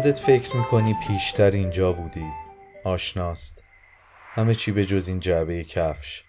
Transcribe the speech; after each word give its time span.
خودت 0.00 0.18
فکر 0.18 0.56
می‌کنی 0.56 0.94
پیشتر 1.08 1.50
اینجا 1.50 1.92
بودی. 1.92 2.24
آشناست. 2.84 3.64
همه 4.34 4.54
چی 4.54 4.72
به 4.72 4.84
جز 4.84 5.08
این 5.08 5.20
جعبه 5.20 5.64
کفش. 5.64 6.24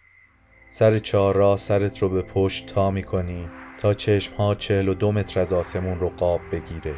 سر 0.70 1.00
چهار 1.00 1.36
راه 1.36 1.58
سرت 1.58 2.00
رو 2.00 2.10
به 2.10 2.22
پشت 2.22 2.68
تا 2.68 2.92
می‌کنی 2.92 3.50
تا 3.78 3.94
چشم 3.94 4.36
ها 4.36 4.56
چهل 4.56 4.88
و 4.88 4.94
دو 4.94 5.12
متر 5.12 5.40
از 5.40 5.54
آسمون 5.54 6.00
رو 6.00 6.10
قاب 6.10 6.42
بگیره 6.52 6.96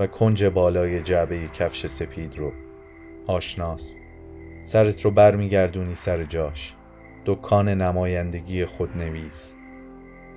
و 0.00 0.06
کنج 0.06 0.44
بالای 0.44 1.02
جعبه 1.02 1.48
کفش 1.48 1.86
سپید 1.86 2.38
رو. 2.38 2.52
آشناست. 3.26 3.98
سرت 4.64 5.04
رو 5.04 5.10
برمیگردونی 5.10 5.94
سر 5.94 6.24
جاش. 6.24 6.74
دکان 7.26 7.68
نمایندگی 7.68 8.64
خودنویس. 8.64 9.54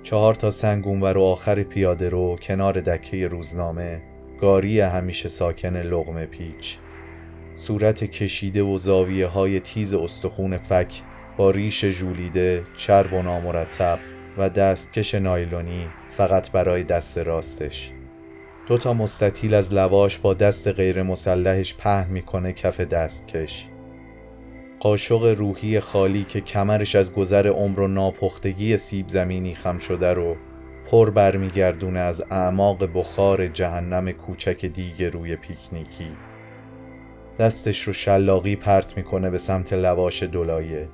چهار 0.02 0.34
تا 0.34 0.50
سنگون 0.50 1.00
و 1.00 1.06
رو 1.06 1.22
آخر 1.22 1.62
پیاده 1.62 2.08
رو 2.08 2.36
کنار 2.42 2.80
دکه 2.80 3.26
روزنامه 3.26 4.13
گاری 4.44 4.80
همیشه 4.80 5.28
ساکن 5.28 5.76
لغم 5.76 6.26
پیچ. 6.26 6.76
صورت 7.54 8.04
کشیده 8.04 8.62
و 8.62 8.78
زاویه 8.78 9.26
های 9.26 9.60
تیز 9.60 9.94
استخون 9.94 10.58
فک 10.58 11.02
با 11.36 11.50
ریش 11.50 11.84
ژولیده 11.84 12.62
چرب 12.76 13.12
و 13.12 13.22
نامرتب 13.22 13.98
و 14.38 14.50
دستکش 14.50 15.14
نایلونی 15.14 15.88
فقط 16.10 16.50
برای 16.50 16.84
دست 16.84 17.18
راستش. 17.18 17.92
دو 18.66 18.78
تا 18.78 18.94
مستطیل 18.94 19.54
از 19.54 19.74
لواش 19.74 20.18
با 20.18 20.34
دست 20.34 20.68
غیر 20.68 21.02
مسلحش 21.02 21.74
پهن 21.74 22.10
می‌کنه 22.10 22.52
کف 22.52 22.80
دستکش. 22.80 23.68
قاشق 24.80 25.34
روحی 25.38 25.80
خالی 25.80 26.24
که 26.24 26.40
کمرش 26.40 26.94
از 26.94 27.14
گذر 27.14 27.46
عمر 27.46 27.80
و 27.80 27.88
ناپختگی 27.88 28.76
سیب 28.76 29.08
زمینی 29.08 29.54
خم 29.54 29.78
شده 29.78 30.12
رو 30.12 30.36
پر 30.94 31.10
برمیگردونه 31.10 31.98
از 31.98 32.24
اعماق 32.30 32.90
بخار 32.94 33.48
جهنم 33.48 34.12
کوچک 34.12 34.66
دیگ 34.66 35.04
روی 35.04 35.36
پیکنیکی. 35.36 36.08
دستش 37.38 37.82
رو 37.82 37.92
شلاقی 37.92 38.56
پرت 38.56 38.96
می‌کنه 38.96 39.30
به 39.30 39.38
سمت 39.38 39.72
لواش 39.72 40.22
دولایه 40.22 40.88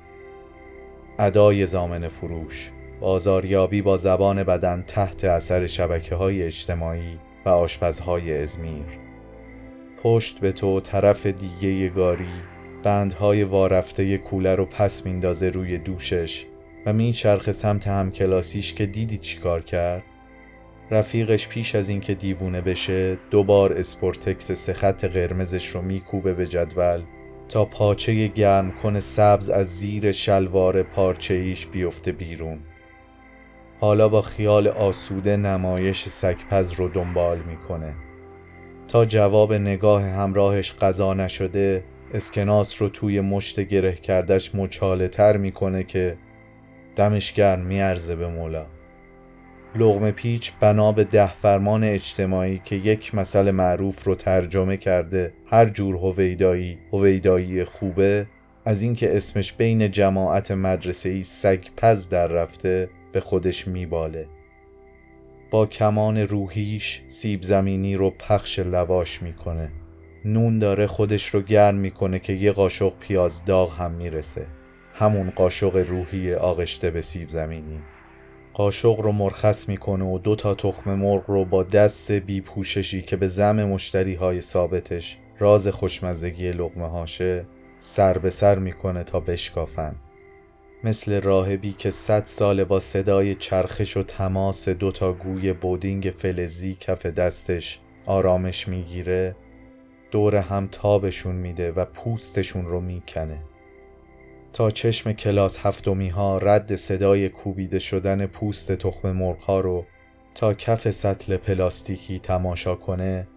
ادای 1.19 1.65
زامن 1.65 2.07
فروش 2.07 2.71
بازاریابی 2.99 3.81
با 3.81 3.97
زبان 3.97 4.43
بدن 4.43 4.83
تحت 4.87 5.25
اثر 5.25 5.67
شبکه 5.67 6.15
های 6.15 6.43
اجتماعی 6.43 7.19
و 7.45 7.49
آشپزهای 7.49 8.41
ازمیر. 8.41 8.99
پشت 10.03 10.39
به 10.39 10.51
تو 10.51 10.79
طرف 10.79 11.25
دیگه 11.25 11.89
گاری 11.89 12.41
بندهای 12.83 13.43
وارفته 13.43 14.17
کوله 14.17 14.55
رو 14.55 14.65
پس 14.65 15.05
میندازه 15.05 15.49
روی 15.49 15.77
دوشش. 15.77 16.45
و 16.85 16.93
میچرخه 16.93 17.51
سمت 17.51 17.87
همکلاسیش 17.87 18.73
که 18.73 18.85
دیدی 18.85 19.17
چیکار 19.17 19.61
کرد؟ 19.61 20.03
رفیقش 20.91 21.47
پیش 21.47 21.75
از 21.75 21.89
اینکه 21.89 22.13
دیوونه 22.13 22.61
بشه 22.61 23.17
دوبار 23.31 23.73
اسپورتکس 23.73 24.51
سه 24.51 24.73
خط 24.73 25.05
قرمزش 25.05 25.67
رو 25.67 25.81
میکوبه 25.81 26.33
به 26.33 26.45
جدول 26.45 27.01
تا 27.49 27.65
پاچه 27.65 28.27
گرم 28.27 28.71
کن 28.71 28.99
سبز 28.99 29.49
از 29.49 29.67
زیر 29.67 30.11
شلوار 30.11 30.83
پارچه 30.83 31.33
ایش 31.33 31.65
بیفته 31.65 32.11
بیرون. 32.11 32.59
حالا 33.79 34.09
با 34.09 34.21
خیال 34.21 34.67
آسوده 34.67 35.37
نمایش 35.37 36.09
سگپز 36.09 36.73
رو 36.73 36.89
دنبال 36.89 37.39
می‌کنه. 37.39 37.93
تا 38.87 39.05
جواب 39.05 39.53
نگاه 39.53 40.03
همراهش 40.03 40.71
قضا 40.71 41.13
نشده 41.13 41.83
اسکناس 42.13 42.81
رو 42.81 42.89
توی 42.89 43.21
مشت 43.21 43.59
گره 43.59 43.93
کردش 43.93 44.55
مچاله 44.55 45.07
تر 45.07 45.37
می‌کنه 45.37 45.83
که 45.83 46.17
دمش 46.95 47.33
گرم 47.33 47.59
میارزه 47.59 48.15
به 48.15 48.27
مولا. 48.27 48.65
لغم 49.75 50.11
پیچ 50.11 50.51
بنا 50.59 50.91
به 50.91 51.03
ده 51.03 51.33
فرمان 51.33 51.83
اجتماعی 51.83 52.61
که 52.65 52.75
یک 52.75 53.15
مسئله 53.15 53.51
معروف 53.51 54.03
رو 54.03 54.15
ترجمه 54.15 54.77
کرده 54.77 55.33
هر 55.45 55.65
جور 55.65 55.95
هویدایی 55.95 56.77
هویدایی 56.91 57.63
خوبه 57.63 58.27
از 58.65 58.81
اینکه 58.81 59.17
اسمش 59.17 59.53
بین 59.53 59.91
جماعت 59.91 60.51
مدرسه 60.51 61.09
ای 61.09 61.23
سگ 61.23 61.63
پز 61.77 62.09
در 62.09 62.27
رفته 62.27 62.89
به 63.11 63.19
خودش 63.19 63.67
میباله. 63.67 64.27
با 65.51 65.65
کمان 65.65 66.17
روحیش 66.17 67.01
سیب 67.07 67.41
زمینی 67.43 67.95
رو 67.95 68.09
پخش 68.09 68.59
لواش 68.59 69.21
می‌کنه. 69.21 69.71
نون 70.25 70.59
داره 70.59 70.87
خودش 70.87 71.27
رو 71.27 71.41
گرم 71.41 71.75
می‌کنه 71.75 72.19
که 72.19 72.33
یه 72.33 72.51
قاشق 72.51 72.93
پیاز 72.99 73.45
داغ 73.45 73.73
هم 73.73 73.91
می‌رسه. 73.91 74.45
همون 74.93 75.29
قاشق 75.29 75.75
روحی 75.75 76.33
آغشته 76.33 76.91
به 76.91 77.01
سیب 77.01 77.29
زمینی. 77.29 77.79
قاشق 78.53 78.99
رو 78.99 79.11
مرخص 79.11 79.69
می‌کنه 79.69 80.05
و 80.05 80.19
دو 80.19 80.35
تا 80.35 80.55
تخم 80.55 80.93
مرغ 80.93 81.23
رو 81.27 81.45
با 81.45 81.63
دست 81.63 82.11
بی 82.11 82.41
پوششی 82.41 83.01
که 83.01 83.15
به 83.15 83.27
زم 83.27 83.63
مشتری 83.63 84.15
های 84.15 84.41
ثابتش 84.41 85.17
راز 85.39 85.67
خوشمزگی 85.67 86.51
لغمه 86.51 86.87
هاشه 86.87 87.45
سر 87.77 88.17
به 88.17 88.29
سر 88.29 88.59
می‌کنه 88.59 89.03
تا 89.03 89.19
بشکافن. 89.19 89.95
مثل 90.83 91.21
راهبی 91.21 91.71
که 91.71 91.91
صد 91.91 92.25
سال 92.25 92.63
با 92.63 92.79
صدای 92.79 93.35
چرخش 93.35 93.97
و 93.97 94.03
تماس 94.03 94.69
دوتا 94.69 95.13
گوی 95.13 95.53
بودینگ 95.53 96.13
فلزی 96.17 96.77
کف 96.79 97.05
دستش 97.05 97.79
آرامش 98.05 98.67
می‌گیره 98.67 99.35
دور 100.11 100.35
هم 100.35 100.67
تابشون 100.71 101.35
میده 101.35 101.71
و 101.71 101.85
پوستشون 101.85 102.65
رو 102.65 102.81
می‌کنه. 102.81 103.37
تا 104.53 104.69
چشم 104.69 105.13
کلاس 105.13 105.59
هفتمی 105.59 106.09
ها 106.09 106.37
رد 106.37 106.75
صدای 106.75 107.29
کوبیده 107.29 107.79
شدن 107.79 108.25
پوست 108.25 108.71
تخم 108.71 109.11
مرغ 109.11 109.39
ها 109.39 109.59
رو 109.59 109.85
تا 110.35 110.53
کف 110.53 110.91
سطل 110.91 111.37
پلاستیکی 111.37 112.19
تماشا 112.19 112.75
کنه 112.75 113.27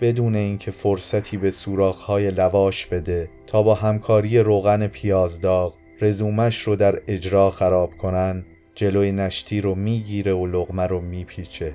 بدون 0.00 0.36
اینکه 0.36 0.70
فرصتی 0.70 1.36
به 1.36 1.50
سوراخ 1.50 2.02
های 2.02 2.30
لواش 2.30 2.86
بده 2.86 3.30
تا 3.46 3.62
با 3.62 3.74
همکاری 3.74 4.38
روغن 4.38 4.86
پیازداغ 4.86 5.74
رزومش 6.00 6.62
رو 6.62 6.76
در 6.76 7.00
اجرا 7.08 7.50
خراب 7.50 7.96
کنن 7.96 8.44
جلوی 8.74 9.12
نشتی 9.12 9.60
رو 9.60 9.74
می‌گیره 9.74 10.32
و 10.34 10.46
لغمه 10.46 10.86
رو 10.86 11.00
میپیچه. 11.00 11.72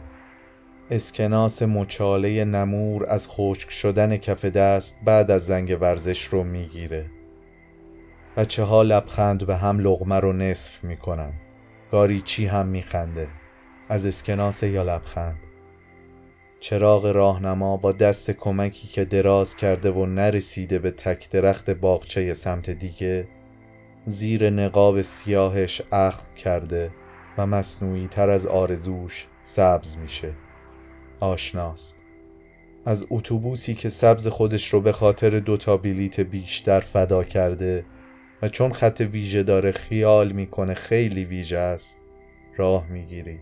اسکناس 0.92 1.62
مچاله 1.62 2.46
نمور 2.46 3.06
از 3.10 3.28
خشک 3.30 3.72
شدن 3.72 4.18
کف 4.18 4.46
دست 4.46 4.98
بعد 5.06 5.32
از 5.32 5.46
زنگ 5.46 5.78
ورزش 5.82 6.24
رو 6.24 6.44
می‌گیره. 6.44 7.06
بچه 8.38 8.64
ها 8.64 8.82
لبخند 8.82 9.46
به 9.46 9.56
هم 9.56 9.80
لغمه 9.80 10.20
رو 10.20 10.34
نصف 10.34 10.84
می‌کنن. 10.84 11.34
گاری 11.92 12.22
چی 12.22 12.46
هم 12.46 12.68
میخنده؟ 12.68 13.28
از 13.90 14.06
اسکناس 14.06 14.64
یا 14.64 14.84
لبخند؟ 14.84 15.38
چراغ 16.60 17.06
راهنما 17.06 17.78
با 17.78 17.92
دست 17.92 18.32
کمکی 18.32 18.88
که 18.88 19.06
دراز 19.06 19.56
کرده 19.56 19.92
و 19.92 20.06
نرسیده 20.06 20.80
به 20.80 20.92
تک 20.92 21.30
درخت 21.30 21.70
باغچه 21.70 22.34
سمت 22.34 22.70
دیگه 22.70 23.28
زیر 24.06 24.50
نقاب 24.50 25.02
سیاهش 25.02 25.82
اخم 25.92 26.26
کرده 26.36 26.92
و 27.38 27.48
مصنوعی 27.48 28.08
تر 28.08 28.30
از 28.30 28.48
آرزوش 28.48 29.28
سبز 29.44 29.98
میشه. 29.98 30.34
آشناست. 31.20 31.98
از 32.86 33.06
اتوبوسی 33.10 33.74
که 33.74 33.90
سبز 33.90 34.28
خودش 34.28 34.74
رو 34.74 34.82
به 34.82 34.92
خاطر 34.92 35.40
دوتا 35.40 35.78
بلیت 35.78 36.20
بیشتر 36.20 36.80
فدا 36.80 37.24
کرده 37.24 37.86
و 38.42 38.48
چون 38.48 38.72
خط 38.72 39.08
ویژه 39.12 39.44
داره 39.44 39.72
خیال 39.72 40.32
می‌کنه 40.32 40.74
خیلی 40.74 41.26
ویژه 41.26 41.58
است 41.58 42.00
راه 42.58 42.88
می‌گیری. 42.88 43.40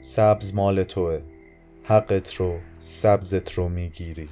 سبز 0.00 0.54
مال 0.54 0.82
توه. 0.82 1.20
حقت 1.82 2.34
رو 2.34 2.58
سبزت 2.78 3.52
رو 3.52 3.68
می‌گیری. 3.68 4.28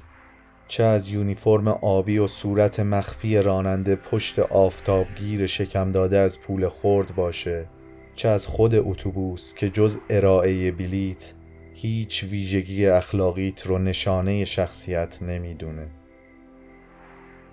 چه 0.69 0.85
از 0.85 1.09
یونیفرم 1.09 1.69
آبی 1.69 2.19
و 2.19 2.27
صورت 2.27 2.81
مخفی 2.81 3.37
راننده 3.37 3.97
پشت 3.97 4.39
آفتابگیر 4.39 5.47
شکم 5.47 5.93
داده 5.93 6.19
از 6.19 6.41
پول 6.41 6.69
خورد 6.69 7.15
باشه 7.15 7.69
چه 8.15 8.29
از 8.29 8.47
خود 8.47 8.75
اتوبوس 8.75 9.55
که 9.55 9.71
جز 9.71 9.99
ارائه 10.11 10.73
بلیت 10.73 11.35
هیچ 11.75 12.25
ویژگی 12.25 12.87
اخلاقیت 12.87 13.67
رو 13.67 13.79
نشانه 13.79 14.45
شخصیت 14.45 15.23
نمی‌دونه. 15.23 15.89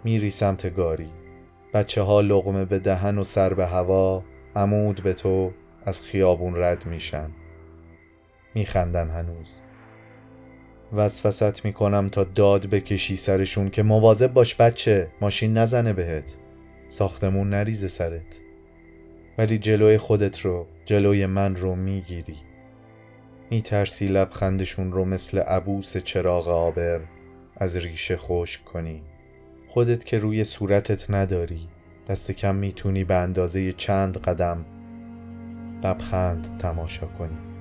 میری 0.03 0.29
سمت 0.29 0.75
گاری. 0.75 1.09
بچه 1.73 2.01
ها 2.01 2.21
لغمه 2.21 2.65
به 2.65 2.79
دهن 2.79 3.17
و 3.17 3.23
سر 3.23 3.53
به 3.53 3.65
هوا 3.65 4.23
عمود 4.55 5.03
به 5.03 5.13
تو 5.13 5.51
از 5.85 6.01
خیابون 6.01 6.57
رد 6.57 6.85
میشن. 6.85 7.29
میخندن 8.55 9.09
هنوز. 9.09 9.61
وسوست 10.93 11.65
می‌کنم 11.65 12.09
تا 12.09 12.23
داد 12.23 12.65
بکشی 12.65 13.15
سرشون 13.15 13.69
که 13.69 13.83
مواظب 13.83 14.33
باش 14.33 14.55
بچه 14.55 15.07
ماشین 15.21 15.57
نزنه 15.57 15.93
بهت. 15.93 16.37
ساختمون 16.87 17.49
نریزه 17.49 17.87
سرت. 17.87 18.41
ولی 19.37 19.57
جلوی 19.57 19.97
خودت 19.97 20.39
رو 20.39 20.67
جلوی 20.85 21.25
من 21.25 21.55
رو 21.55 21.75
می‌گیری. 21.75 22.37
میترسی 23.49 24.07
لبخندشون 24.07 24.91
رو 24.91 25.05
مثل 25.05 25.39
عبوس 25.39 25.97
چراغ 25.97 26.47
آبر 26.47 27.01
از 27.57 27.77
ریشه 27.77 28.17
خشک 28.17 28.65
کنی. 28.65 29.03
خودت 29.73 30.05
که 30.05 30.17
روی 30.17 30.43
صورتت 30.43 31.09
نداری. 31.09 31.67
دست 32.07 32.31
کم 32.31 32.55
می‌تونی 32.55 33.03
به 33.03 33.15
اندازه 33.15 33.71
چند 33.71 34.17
قدم 34.17 34.65
لبخند 35.83 36.57
تماشا 36.59 37.05
کنی. 37.07 37.52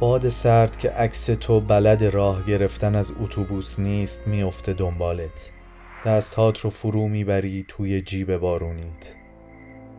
باد 0.00 0.28
سرد 0.28 0.78
که 0.78 0.90
عکس 0.90 1.26
تو 1.26 1.60
بلد 1.60 2.04
راه 2.04 2.46
گرفتن 2.46 2.94
از 2.94 3.12
اتوبوس 3.22 3.80
نیست 3.80 4.28
میافته 4.28 4.72
دنبالت. 4.72 5.52
دستهات 6.06 6.60
رو 6.60 6.70
فرو 6.70 7.08
می‌بری 7.08 7.64
توی 7.68 8.02
جیب 8.02 8.36
بارونیت. 8.36 9.14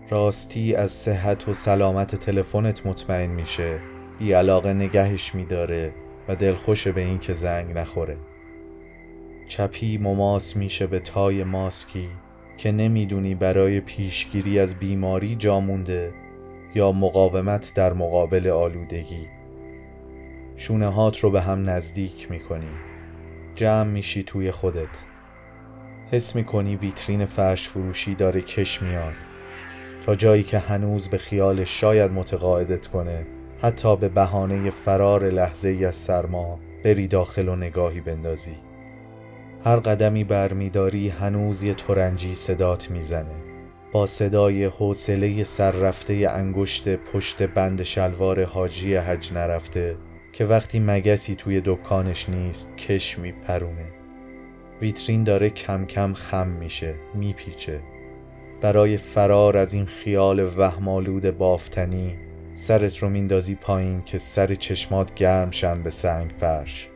راستی 0.10 0.76
از 0.76 0.92
صحت 0.92 1.48
و 1.48 1.54
سلامت 1.54 2.16
تلفنت 2.16 2.86
مطمئن 2.86 3.30
میشه. 3.30 3.80
بی 4.20 4.34
علاقه 4.34 4.74
نگهش 4.74 5.36
میداره 5.36 5.94
و 6.28 6.36
دلخوش 6.36 6.88
به 6.88 7.02
این 7.02 7.20
که 7.20 7.34
زنگ 7.34 7.78
نخوره. 7.78 8.18
چپی 9.48 9.98
مماس 9.98 10.58
میشه 10.58 10.88
به 10.88 11.00
تای 11.00 11.44
ماسکی 11.44 12.10
که 12.58 12.72
نمی‌دونی 12.72 13.36
برای 13.36 13.80
پیشگیری 13.80 14.60
از 14.60 14.76
بیماری 14.76 15.36
جامونده 15.36 16.14
یا 16.76 16.92
مقاومت 16.92 17.72
در 17.76 17.94
مقابل 17.94 18.48
آلودگی. 18.48 19.37
شونه 20.60 20.88
هات 20.88 21.20
رو 21.20 21.32
به 21.32 21.42
هم 21.42 21.70
نزدیک 21.70 22.32
می‌کنی. 22.32 22.70
جمع 23.56 23.90
میشی 23.90 24.24
توی 24.24 24.52
خودت. 24.52 25.06
حس 26.12 26.36
می‌کنی 26.36 26.76
ویترین 26.76 27.26
فرش 27.26 27.70
فروشی 27.70 28.16
داره 28.16 28.42
کش 28.42 28.82
میاد. 28.82 29.14
تا 30.06 30.16
جایی 30.16 30.44
که 30.44 30.60
هنوز 30.60 31.08
به 31.08 31.18
خیال 31.18 31.64
شاید 31.64 32.12
متقاعدت 32.12 32.88
کنه 32.88 33.28
حتی 33.62 33.96
به 33.96 34.10
بهانه 34.10 34.70
فرار 34.70 35.30
لحظه 35.30 35.70
ای 35.70 35.86
از 35.86 35.96
سرما 35.96 36.60
بری 36.84 37.08
داخل 37.08 37.48
و 37.48 37.56
نگاهی 37.56 38.02
بندازی. 38.02 38.56
هر 39.66 39.78
قدمی 39.78 40.24
برمیداری 40.24 41.10
هنوز 41.10 41.64
یه 41.64 41.74
ترنجی 41.74 42.36
صدات 42.36 42.92
می‌زنه. 42.92 43.36
با 43.92 44.06
صدای 44.06 44.66
حوصله 44.66 45.44
سررفته 45.44 46.28
انگشت 46.30 46.96
پشت 46.96 47.44
بند 47.44 47.84
شلوار 47.84 48.44
حاجی 48.44 48.96
حج 48.96 49.34
نرفته 49.34 49.98
که 50.38 50.46
وقتی 50.46 50.80
مگسی 50.80 51.36
توی 51.36 51.62
دکانش 51.66 52.30
نیست 52.30 52.78
کش 52.78 53.20
میپرونه. 53.20 53.86
ویترین 54.82 55.24
داره 55.24 55.50
کم 55.50 55.86
کم 55.86 56.14
خم 56.14 56.48
میشه 56.48 56.96
میپیچه. 57.14 57.80
برای 58.62 58.98
فرار 58.98 59.58
از 59.58 59.74
این 59.74 59.86
خیال 59.86 60.40
وهمالود 60.58 61.38
بافتنی 61.38 62.16
سرت 62.54 62.98
رو 62.98 63.10
میندازی 63.10 63.56
پایین 63.56 64.02
که 64.02 64.18
سر 64.18 64.56
چشمات 64.56 65.14
گرم 65.14 65.52
شن 65.52 65.84
به 65.84 65.90
سنگ 65.90 66.32
فرش. 66.40 66.90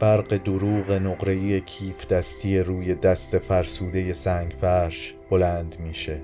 برق 0.00 0.36
دروغ 0.36 0.92
نقره‌ای 0.92 1.60
کیف 1.60 2.06
دستی 2.06 2.58
روی 2.58 2.94
دست 2.94 3.38
فرسوده 3.38 4.12
سنگ 4.12 4.54
فرش 4.60 5.14
بلند 5.30 5.76
میشه. 5.80 6.20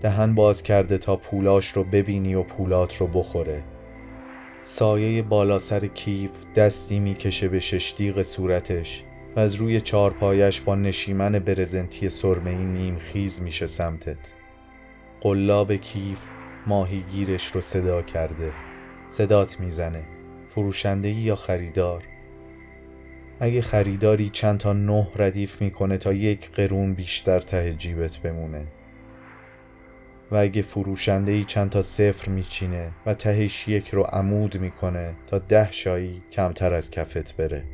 دهن 0.00 0.34
باز 0.34 0.62
کرده 0.62 0.98
تا 0.98 1.16
پولاش 1.16 1.68
رو 1.68 1.84
ببینی 1.84 2.34
و 2.34 2.42
پولات 2.42 2.96
رو 2.96 3.06
بخوره. 3.06 3.62
سایه 4.64 5.22
بالا 5.22 5.58
سر 5.58 5.86
کیف 5.86 6.30
دستی 6.54 7.00
می‌کشه 7.00 7.48
به 7.48 7.60
ششتیق 7.60 8.22
صورتش 8.22 9.04
و 9.36 9.40
از 9.40 9.54
روی 9.54 9.80
چارپایش 9.80 10.60
با 10.60 10.74
نشیمن 10.74 11.38
برزنتی 11.38 12.08
سرمهی 12.08 12.64
نیم 12.64 12.96
خیز 12.96 13.42
میشه 13.42 13.66
سمتت. 13.66 14.34
قلاب 15.20 15.72
کیف 15.76 16.18
ماهیگیرش 16.66 17.46
رو 17.46 17.60
صدا 17.60 18.02
کرده. 18.02 18.52
صدات 19.08 19.60
می‌زنه. 19.60 20.02
فروشنده 20.48 21.10
یا 21.10 21.36
خریدار؟ 21.36 22.04
اگه 23.40 23.62
خریداری 23.62 24.30
چند 24.30 24.58
تا 24.58 24.72
نه 24.72 25.08
ردیف 25.16 25.62
می‌کنه 25.62 25.98
تا 25.98 26.12
یک 26.12 26.50
قرون 26.50 26.94
بیشتر 26.94 27.40
ته 27.40 27.74
جیبت 27.74 28.16
بمونه. 28.16 28.66
و 30.32 30.36
اگه 30.36 30.62
فروشنده 30.62 31.32
ای 31.32 31.44
چند 31.44 31.70
تا 31.70 31.82
صفر 31.82 32.30
میچینه 32.30 32.90
و 33.06 33.14
تهش 33.14 33.68
یک 33.68 33.88
رو 33.88 34.02
عمود 34.02 34.60
می‌کنه 34.60 35.14
تا 35.26 35.38
ده 35.38 35.72
شایی 35.72 36.22
کمتر 36.32 36.74
از 36.74 36.90
کفت 36.90 37.36
بره. 37.36 37.64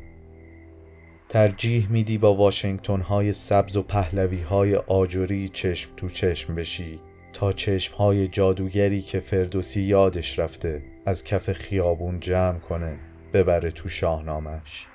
ترجیح 1.29 1.91
میدی 1.91 2.19
با 2.19 2.35
واشنگتن 2.35 3.01
های 3.01 3.33
سبز 3.33 3.77
و 3.77 3.83
پهلوی 3.83 4.41
های 4.41 4.77
آجوری 4.77 5.49
چشم 5.49 5.91
تو 5.97 6.09
چشم 6.09 6.55
بشی 6.55 7.01
تا 7.33 7.53
چشم 7.53 7.95
های 7.95 8.29
جادوگری 8.29 9.01
که 9.01 9.21
فردوسی 9.21 9.83
یادش 9.83 10.39
رفته 10.39 10.83
از 11.07 11.25
کف 11.25 11.53
خیابون 11.53 12.21
جمع 12.21 12.59
کنه 12.59 12.99
ببره 13.33 13.71
تو 13.71 13.89
شاهنامش 13.89 14.87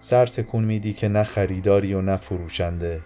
سر 0.00 0.26
تکون 0.26 0.64
میدی 0.64 0.92
که 0.92 1.08
نه 1.08 1.22
خریداری 1.22 1.94
و 1.94 2.00
نه 2.00 2.16
فروشنده. 2.16 3.00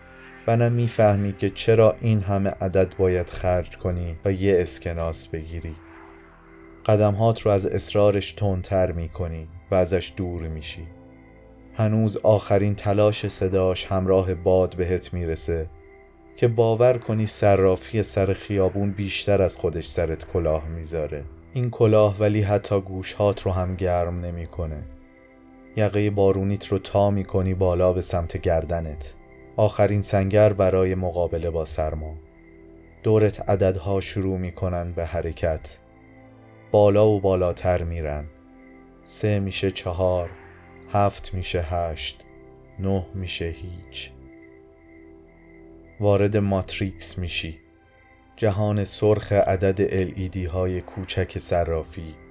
و 0.47 0.57
نه 0.57 0.69
می‌فهمی 0.69 1.33
که 1.33 1.51
چرا 1.51 1.97
این 2.01 2.21
همه 2.21 2.51
عدد 2.51 2.97
باید 2.97 3.31
خرج 3.31 3.79
کنی 3.79 4.17
و 4.25 4.33
یه 4.33 4.61
اسکناس 4.61 5.29
بگیری. 5.29 5.77
قدمهات 6.87 7.41
رو 7.41 7.51
از 7.51 7.67
اصرارش 7.67 8.33
تندتر 8.33 8.93
می‌کنی 8.93 9.49
و 9.71 9.75
ازش 9.75 10.13
دور 10.17 10.49
میشی. 10.49 10.87
هنوز 11.75 12.17
آخرین 12.17 12.75
تلاش 12.75 13.29
صداش 13.29 13.87
همراه 13.87 14.35
باد 14.35 14.77
بهت 14.77 15.15
می‌رسه 15.15 15.67
که 16.37 16.49
باور 16.49 16.99
کنی 16.99 17.27
صرافی 17.27 18.03
سر 18.03 18.33
خیابون 18.33 18.91
بیشتر 18.91 19.43
از 19.43 19.57
خودش 19.57 19.85
سرت 19.85 20.33
کلاه 20.33 20.69
می‌ذاره. 20.69 21.25
این 21.53 21.71
کلاه 21.71 22.17
ولی 22.19 22.43
حتی 22.43 22.81
گوشهات 22.81 23.43
رو 23.43 23.53
هم 23.53 23.75
گرم 23.75 24.21
نمی‌کنه. 24.21 24.83
یقه 25.77 26.11
بارونیت 26.11 26.67
رو 26.67 26.79
تا 26.79 27.11
می‌کنی 27.11 27.55
بالا 27.55 27.93
به 27.93 28.01
سمت 28.01 28.37
گردنت. 28.37 29.15
آخرین 29.57 30.03
سنگر 30.03 30.53
برای 30.53 30.95
مقابله 30.95 31.51
با 31.51 31.65
سرما. 31.65 32.15
دورت 33.03 33.49
عددها 33.49 34.01
شروع 34.01 34.39
می‌کنن 34.39 34.93
به 34.93 35.07
حرکت. 35.07 35.79
بالا 36.71 37.09
و 37.09 37.21
بالاتر 37.21 37.83
میرن. 37.83 38.25
سه 39.03 39.41
میشه 39.41 39.71
چهار 39.71 40.31
هفت 40.93 41.35
میشه 41.35 41.63
هشت 41.63 42.25
نه 42.79 43.07
میشه 43.15 43.45
هیچ. 43.45 44.13
وارد 46.01 46.37
ماتریکس 46.37 47.19
میشی. 47.19 47.59
جهان 48.37 48.85
سرخ 48.85 49.33
عدد 49.33 49.89
LED 49.89 50.37
های 50.37 50.81
کوچک 50.81 51.39
صرافی. 51.39 52.24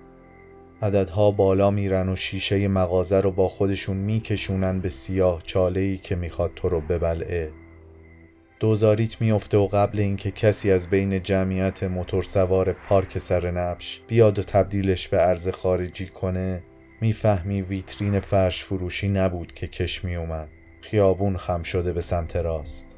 عددها 0.84 1.32
بالا 1.32 1.72
میرن 1.72 2.10
و 2.10 2.16
شیشه 2.16 2.68
مغازه 2.68 3.20
رو 3.20 3.32
با 3.32 3.48
خودشون 3.48 3.98
میکشونن 3.98 4.80
به 4.80 4.90
سیاه 4.90 5.42
چاله 5.42 5.98
که 5.98 6.16
می‌خواد 6.16 6.52
تو 6.56 6.70
رو 6.70 6.82
ببلعه. 6.82 7.52
دوزاریت 8.60 9.22
میفته 9.22 9.58
و 9.58 9.68
قبل 9.68 10.00
اینکه 10.00 10.32
کسی 10.32 10.72
از 10.72 10.90
بین 10.90 11.24
جمعیت 11.24 11.84
موتورسوار 11.84 12.74
پارک 12.74 13.18
سر 13.18 13.52
نبش 13.52 14.02
بیاد 14.08 14.40
و 14.40 14.44
تبدیلش 14.44 15.08
به 15.08 15.28
ارز 15.28 15.50
خارجی 15.50 16.08
کنه 16.08 16.64
می‌فهمی 17.02 17.62
ویترین 17.62 18.20
فرش 18.20 18.64
فروشی 18.64 19.08
نبود 19.08 19.54
که 19.54 19.68
کش 19.68 20.06
می 20.06 20.16
اومد 20.16 20.50
خیابون 20.82 21.38
خم 21.38 21.64
شده 21.64 21.94
به 21.94 22.02
سمت 22.02 22.36
راست. 22.36 22.98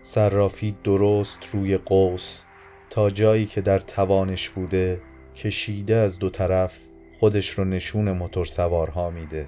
صرافی 0.00 0.76
درست 0.84 1.38
روی 1.52 1.76
قوس 1.76 2.42
تا 2.90 3.10
جایی 3.10 3.46
که 3.46 3.60
در 3.60 3.78
توانش 3.78 4.50
بوده 4.50 5.00
کشیده 5.38 5.94
از 5.94 6.18
دو 6.18 6.30
طرف 6.30 6.78
خودش 7.20 7.50
رو 7.50 7.64
نشون 7.64 8.12
موتور 8.12 8.44
سوارها 8.44 9.10
میده. 9.10 9.46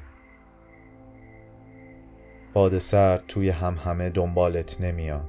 باد 2.52 2.78
سرد 2.78 3.24
توی 3.28 3.48
هم 3.48 3.74
همه 3.84 4.10
دنبالت 4.10 4.80
نمیاد. 4.80 5.28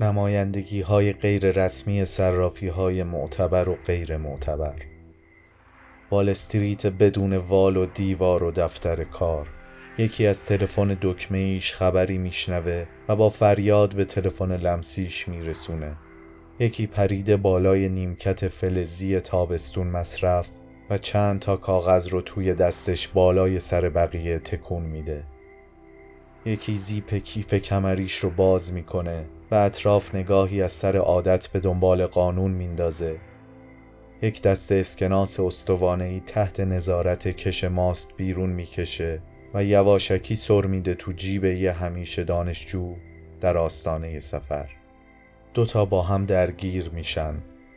نمایندگی 0.00 0.80
های 0.80 1.12
غیر 1.12 1.64
رسمی 1.64 2.04
صرافی 2.04 2.68
های 2.68 3.02
معتبر 3.02 3.68
و 3.68 3.74
غیر 3.86 4.16
معتبر. 4.16 4.74
وال 6.10 6.28
استریت 6.28 6.86
بدون 6.86 7.36
وال 7.36 7.76
و 7.76 7.86
دیوار 7.86 8.42
و 8.42 8.50
دفتر 8.50 9.04
کار. 9.04 9.48
یکی 9.98 10.26
از 10.26 10.44
تلفن 10.44 10.98
دکمه 11.02 11.38
ایش 11.38 11.74
خبری 11.74 12.18
میشنوه 12.18 12.86
و 13.08 13.16
با 13.16 13.28
فریاد 13.28 13.94
به 13.94 14.04
تلفن 14.04 14.56
لمسیش 14.56 15.28
میرسونه. 15.28 15.96
یکی 16.62 16.86
پریده 16.86 17.36
بالای 17.36 17.88
نیمکت 17.88 18.48
فلزی 18.48 19.20
تابستون 19.20 19.86
مصرف 19.86 20.48
و 20.90 20.98
چند 20.98 21.40
تا 21.40 21.56
کاغذ 21.56 22.08
رو 22.08 22.20
توی 22.20 22.54
دستش 22.54 23.08
بالای 23.08 23.60
سر 23.60 23.88
بقیه 23.88 24.38
تکون 24.38 24.82
میده. 24.82 25.24
یکی 26.44 26.76
زیپ 26.76 27.14
کیف 27.14 27.54
کمریش 27.54 28.16
رو 28.16 28.30
باز 28.30 28.72
می‌کنه 28.72 29.24
و 29.50 29.54
اطراف 29.54 30.14
نگاهی 30.14 30.62
از 30.62 30.72
سر 30.72 30.96
عادت 30.96 31.48
به 31.48 31.60
دنبال 31.60 32.06
قانون 32.06 32.50
میندازه. 32.50 33.16
یک 34.22 34.42
دست 34.42 34.72
اسکناس 34.72 35.40
استوانهی 35.40 36.22
تحت 36.26 36.60
نظارت 36.60 37.28
کش 37.28 37.64
ماست 37.64 38.12
بیرون 38.16 38.50
می‌کشه 38.50 39.22
و 39.54 39.64
یواشکی 39.64 40.36
سر 40.36 40.66
میده 40.66 40.94
تو 40.94 41.12
جیب 41.12 41.44
یه 41.44 41.72
همیشه 41.72 42.24
دانشجو 42.24 42.94
در 43.40 43.58
آستانه 43.58 44.20
سفر. 44.20 44.81
دوتا 45.54 45.84
با 45.84 46.02
هم 46.02 46.26
درگیر 46.26 46.90
میشن. 46.90 47.34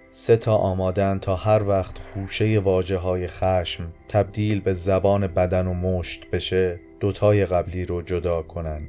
سه 0.10 0.38
تا 0.38 0.56
آمادن 0.56 1.20
تا 1.20 1.36
هر 1.36 1.64
وقت 1.64 1.98
خوشه 1.98 2.60
واجه 2.60 2.98
های 2.98 3.28
خشم 3.28 3.92
تبدیل 4.08 4.60
به 4.62 4.74
زبان 4.74 5.28
بدن 5.28 5.68
و 5.68 5.74
مشت 5.74 6.30
بشه 6.30 6.80
دوتای 7.00 7.46
قبلی 7.46 7.86
رو 7.86 8.02
جدا 8.02 8.42
کنن. 8.42 8.82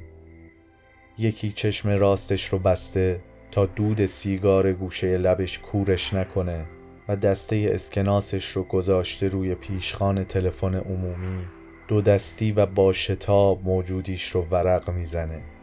یکی 1.18 1.52
چشم 1.52 1.88
راستش 1.88 2.48
رو 2.48 2.58
بسته 2.58 3.20
تا 3.50 3.66
دود 3.66 4.06
سیگار 4.06 4.72
گوشه 4.72 5.18
لبش 5.18 5.58
کورش 5.58 6.14
نکنه 6.14 6.66
و 7.08 7.16
دسته 7.16 7.70
اسکناسش 7.72 8.46
رو 8.46 8.62
گذاشته 8.62 9.28
روی 9.28 9.54
پیشخان 9.54 10.24
تلفن 10.24 10.74
عمومی 10.74 11.44
دو 11.88 12.00
دستی 12.00 12.52
و 12.52 12.66
با 12.66 12.92
شتاب 12.92 13.64
موجودیش 13.64 14.30
رو 14.30 14.42
ورق 14.50 14.90
می‌زنه. 14.90 15.55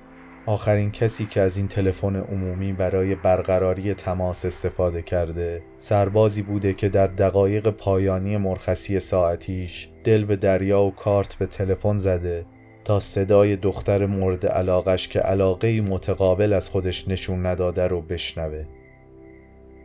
آخرین 0.45 0.91
کسی 0.91 1.25
که 1.25 1.41
از 1.41 1.57
این 1.57 1.67
تلفن 1.67 2.15
عمومی 2.15 2.73
برای 2.73 3.15
برقراری 3.15 3.93
تماس 3.93 4.45
استفاده 4.45 5.01
کرده 5.01 5.63
سربازی 5.77 6.41
بوده 6.41 6.73
که 6.73 6.89
در 6.89 7.07
دقایق 7.07 7.69
پایانی 7.69 8.37
مرخصی 8.37 8.99
ساعتیش 8.99 9.89
دل 10.03 10.25
به 10.25 10.35
دریا 10.35 10.81
و 10.81 10.91
کارت 10.91 11.35
به 11.35 11.45
تلفن 11.45 11.97
زده 11.97 12.45
تا 12.85 12.99
صدای 12.99 13.55
دختر 13.55 14.05
مورد 14.05 14.45
علاقش 14.45 15.07
که 15.07 15.19
علاقه 15.19 15.81
متقابل 15.81 16.53
از 16.53 16.69
خودش 16.69 17.07
نشون 17.07 17.45
نداده 17.45 17.87
رو 17.87 18.01
بشنوه. 18.01 18.65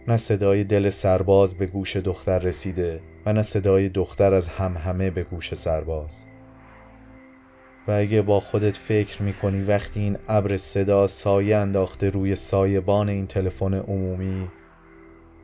نه 0.08 0.16
صدای 0.16 0.64
دل 0.64 0.90
سرباز 0.90 1.58
به 1.58 1.66
گوش 1.66 1.96
دختر 1.96 2.38
رسیده 2.38 3.00
و 3.26 3.32
نه 3.32 3.42
صدای 3.42 3.88
دختر 3.88 4.34
از 4.34 4.48
همهمه 4.48 5.10
به 5.10 5.22
گوش 5.22 5.54
سرباز. 5.54 6.27
و 7.88 7.90
اگه 7.90 8.22
با 8.22 8.40
خودت 8.40 8.76
فکر 8.76 9.22
می‌کنی 9.22 9.62
وقتی 9.62 10.00
این 10.00 10.18
ابر 10.28 10.56
صدا 10.56 11.06
سایه 11.06 11.56
انداخته 11.56 12.10
روی 12.10 12.34
سایبان 12.34 13.08
این 13.08 13.26
تلفن 13.26 13.74
عمومی 13.74 14.48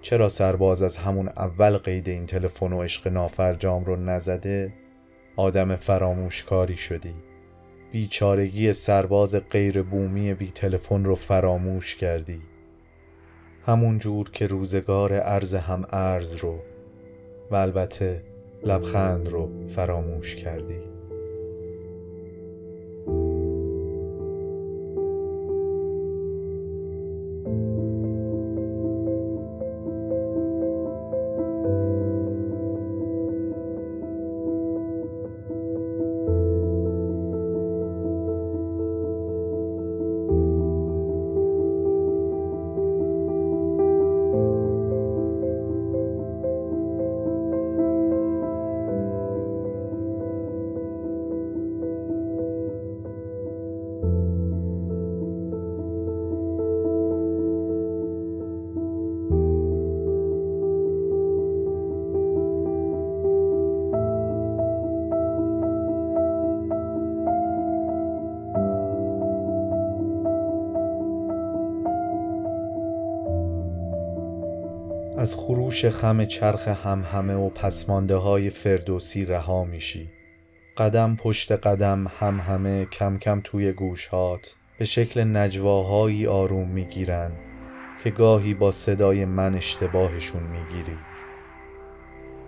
چرا 0.01 0.29
سرباز 0.29 0.83
از 0.83 0.97
همون 0.97 1.29
اول 1.29 1.77
قید 1.77 2.09
این 2.09 2.27
تلفن 2.27 2.73
و 2.73 2.83
عشق 2.83 3.09
نافرجام 3.09 3.85
رو 3.85 3.97
نزده؟ 3.97 4.73
آدم 5.37 5.77
فراموشکاری 5.77 6.77
شدی. 6.77 7.15
بیچارگی 7.93 8.73
سرباز 8.73 9.35
غیر 9.35 9.83
بومی 9.83 10.35
بی 10.35 10.47
تلفن 10.47 11.05
رو 11.05 11.15
فراموش 11.15 11.97
کردی. 11.97 12.41
همون 13.67 13.99
جور 13.99 14.31
که 14.31 14.47
روزگار 14.47 15.13
ارز 15.13 15.55
هم 15.55 15.85
ارز 15.91 16.35
رو 16.35 16.59
و 17.51 17.55
البته 17.55 18.23
لبخند 18.65 19.29
رو 19.29 19.69
فراموش 19.77 20.37
کردی. 20.37 20.94
از 75.25 75.37
خروش 75.37 75.87
خم 75.87 76.25
چرخ 76.25 76.69
همهمه 76.69 77.35
و 77.35 77.49
پسمانده 77.49 78.17
های 78.17 78.51
فردوسی 78.51 79.25
رها 79.25 79.65
میشی. 79.65 80.11
قدم 80.77 81.17
پشت 81.17 81.53
قدم 81.53 82.07
همهمه 82.21 82.85
کم 82.85 83.19
کم 83.19 83.41
توی 83.45 83.73
گوشهات 83.73 84.57
به 84.79 84.85
شکل 84.85 85.37
نجواهایی 85.37 86.27
آروم 86.27 86.69
می‌گیرن 86.69 87.33
که 88.05 88.11
گاهی 88.11 88.55
با 88.55 88.71
صدای 88.71 89.25
من 89.25 89.55
اشتباهشون 89.55 90.43
می‌گیری. 90.43 90.99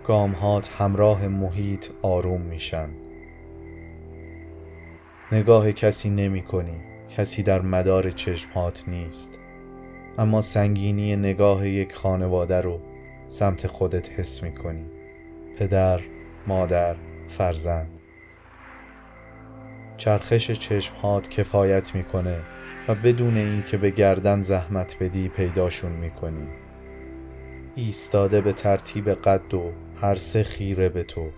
گامهات 0.03 0.71
همراه 0.77 1.27
محیط 1.27 1.87
آروم 2.01 2.41
میشن. 2.41 2.89
نگاه 5.31 5.71
کسی 5.71 6.09
نمی 6.09 6.41
کنی 6.41 6.81
کسی 7.17 7.43
در 7.43 7.61
مدار 7.61 8.11
چشمهات 8.11 8.83
نیست. 8.87 9.39
اما 10.17 10.41
سنگینی 10.41 11.15
نگاه 11.15 11.67
یک 11.67 11.93
خانواده 11.93 12.61
رو 12.61 12.79
سمت 13.27 13.67
خودت 13.67 14.09
حس 14.09 14.43
می‌کنی. 14.43 14.85
پدر، 15.57 16.01
مادر، 16.47 16.95
فرزند. 17.27 17.99
چرخش 19.97 20.51
چشمهات 20.51 21.29
کفایت 21.29 21.95
می‌کنه 21.95 22.39
و 22.87 22.95
بدون 22.95 23.37
اینکه 23.37 23.77
به 23.77 23.89
گردن 23.89 24.41
زحمت 24.41 24.97
بدی 24.99 25.29
پیداشون 25.29 25.91
می‌کنی. 25.91 26.47
ایستاده 27.75 28.41
به 28.41 28.53
ترتیب 28.53 29.09
قد 29.09 29.53
و 29.53 29.71
هر 30.01 30.15
سه 30.15 30.43
خیره 30.43 30.89
به 30.89 31.03
تو. 31.03 31.29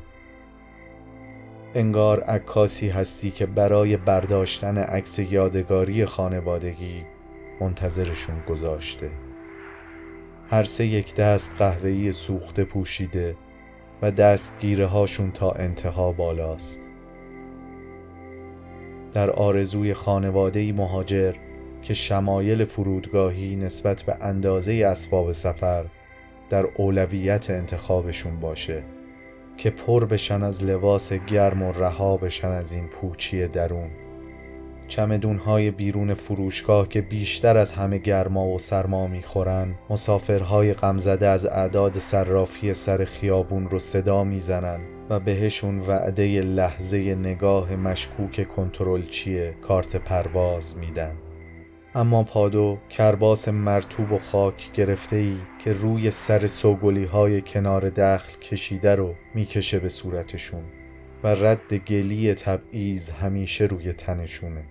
انگار 1.74 2.20
عکاسی 2.20 2.90
هستی 2.90 3.32
که 3.32 3.46
برای 3.46 3.98
برداشتن 3.98 4.78
عکس 4.78 5.20
یادگاری 5.20 6.06
خانوادگی 6.06 7.04
منتظرشون 7.62 8.36
گذاشته. 8.48 9.10
هر 10.50 10.64
سه 10.64 10.86
یک 10.86 11.16
دست 11.16 11.56
قهوه‌ای 11.58 12.12
سوخته 12.12 12.64
پوشیده 12.64 13.36
و 14.02 14.12
دستگیره 14.12 14.86
هاشون 14.86 15.32
تا 15.32 15.52
انتها 15.52 16.12
بالاست. 16.12 16.90
در 19.14 19.30
آرزوی 19.30 19.94
خانواده 19.94 20.74
مهاجر 20.74 21.36
که 21.82 21.94
شمایل 21.94 22.66
فرودگاهی 22.66 23.56
نسبت 23.56 24.04
به 24.04 24.16
اندازه 24.22 24.74
اسباب 24.74 25.32
سفر 25.32 25.86
در 26.50 26.66
اولویت 26.66 27.50
انتخابشون 27.50 28.40
باشه 28.40 28.84
که 29.58 29.70
پر 29.70 30.06
بشن 30.06 30.44
از 30.44 30.64
لباس 30.64 31.14
گرم 31.14 31.62
و 31.62 31.72
رها 31.72 32.18
بشن 32.18 32.48
از 32.48 32.74
این 32.74 32.88
پوچی 32.88 33.48
درون. 33.48 33.90
چمدونهای 34.90 35.72
بیرون 35.72 36.14
فروشگاه 36.14 36.90
که 36.90 37.02
بیشتر 37.02 37.58
از 37.58 37.74
همه 37.74 37.98
گرما 37.98 38.48
و 38.48 38.60
سرما 38.60 39.08
می‌خورن 39.08 39.76
مسافرهای 39.90 40.74
غمزده 40.74 41.28
از 41.28 41.46
اعداد 41.46 41.98
صرافی 41.98 42.74
سر 42.74 43.06
خیابون 43.06 43.70
رو 43.70 43.80
صدا 43.80 44.24
می‌زنن 44.24 44.80
و 45.10 45.20
بهشون 45.20 45.80
وعده 45.80 46.42
لحظه 46.42 47.16
نگاه 47.16 47.76
مشکوک 47.76 48.48
کنترل 48.48 49.02
چیه 49.02 49.56
کارت 49.62 49.96
پرواز 49.96 50.78
میدن. 50.78 51.16
اما 51.96 52.24
پادو 52.24 52.78
کرباس 52.90 53.48
مرتوب 53.48 54.12
و 54.12 54.18
خاک 54.18 54.72
گرفته 54.72 55.16
ای 55.16 55.36
که 55.64 55.72
روی 55.72 56.12
سر 56.12 56.48
سوگلی 56.48 57.06
های 57.06 57.42
کنار 57.42 57.90
دخل 57.90 58.34
کشیده 58.42 58.96
رو 58.96 59.16
می‌کشه 59.36 59.80
به 59.80 59.90
صورتشون 59.90 60.64
و 61.24 61.28
رد 61.28 61.74
گلی 61.74 62.34
تبعیض 62.34 63.10
همیشه 63.10 63.66
روی 63.66 63.94
تنشونه. 63.94 64.64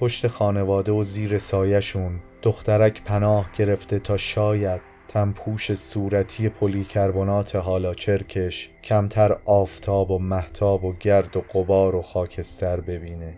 پشت 0.00 0.26
خانواده 0.26 0.92
و 0.92 1.02
زیر 1.02 1.38
سایشون 1.38 2.20
دخترک 2.42 3.02
پناه 3.02 3.50
گرفته 3.56 3.98
تا 3.98 4.16
شاید 4.16 4.80
تنپوش 5.08 5.74
صورتی 5.74 6.48
پلیکربنات 6.48 7.56
حالا 7.56 7.94
چرکش 7.94 8.70
کمتر 8.84 9.36
آفتاب 9.44 10.10
و 10.10 10.18
محتاب 10.18 10.84
و 10.84 10.92
گرد 11.00 11.36
و 11.36 11.40
قبار 11.40 11.94
و 11.94 12.02
خاکستر 12.02 12.80
ببینه. 12.80 13.34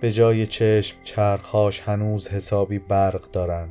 به 0.00 0.10
جای 0.10 0.46
چشم 0.46 0.96
چرخهاش 1.04 1.80
هنوز 1.80 2.28
حسابی 2.28 2.78
برق 2.78 3.30
دارن. 3.30 3.68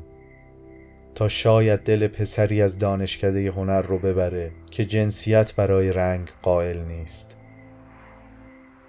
تا 1.16 1.28
شاید 1.28 1.80
دل 1.80 2.08
پسری 2.08 2.62
از 2.62 2.80
دانشکده 2.80 3.52
هنر 3.52 3.82
رو 3.82 4.00
ببره 4.00 4.52
که 4.72 4.86
جنسیت 4.86 5.56
برای 5.56 5.92
رنگ 5.94 6.30
قائل 6.42 6.80
نیست. 6.80 7.43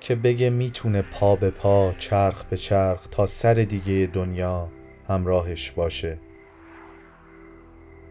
که 0.05 0.15
بگه 0.15 0.51
می‌تونه 0.51 1.03
پا 1.03 1.37
به 1.37 1.51
پا 1.51 1.95
چرخ 1.99 2.45
به 2.45 2.57
چرخ 2.57 3.09
تا 3.09 3.27
سر 3.27 3.55
دیگه 3.55 4.11
دنیا 4.13 4.69
همراهش 5.09 5.71
باشه. 5.71 6.19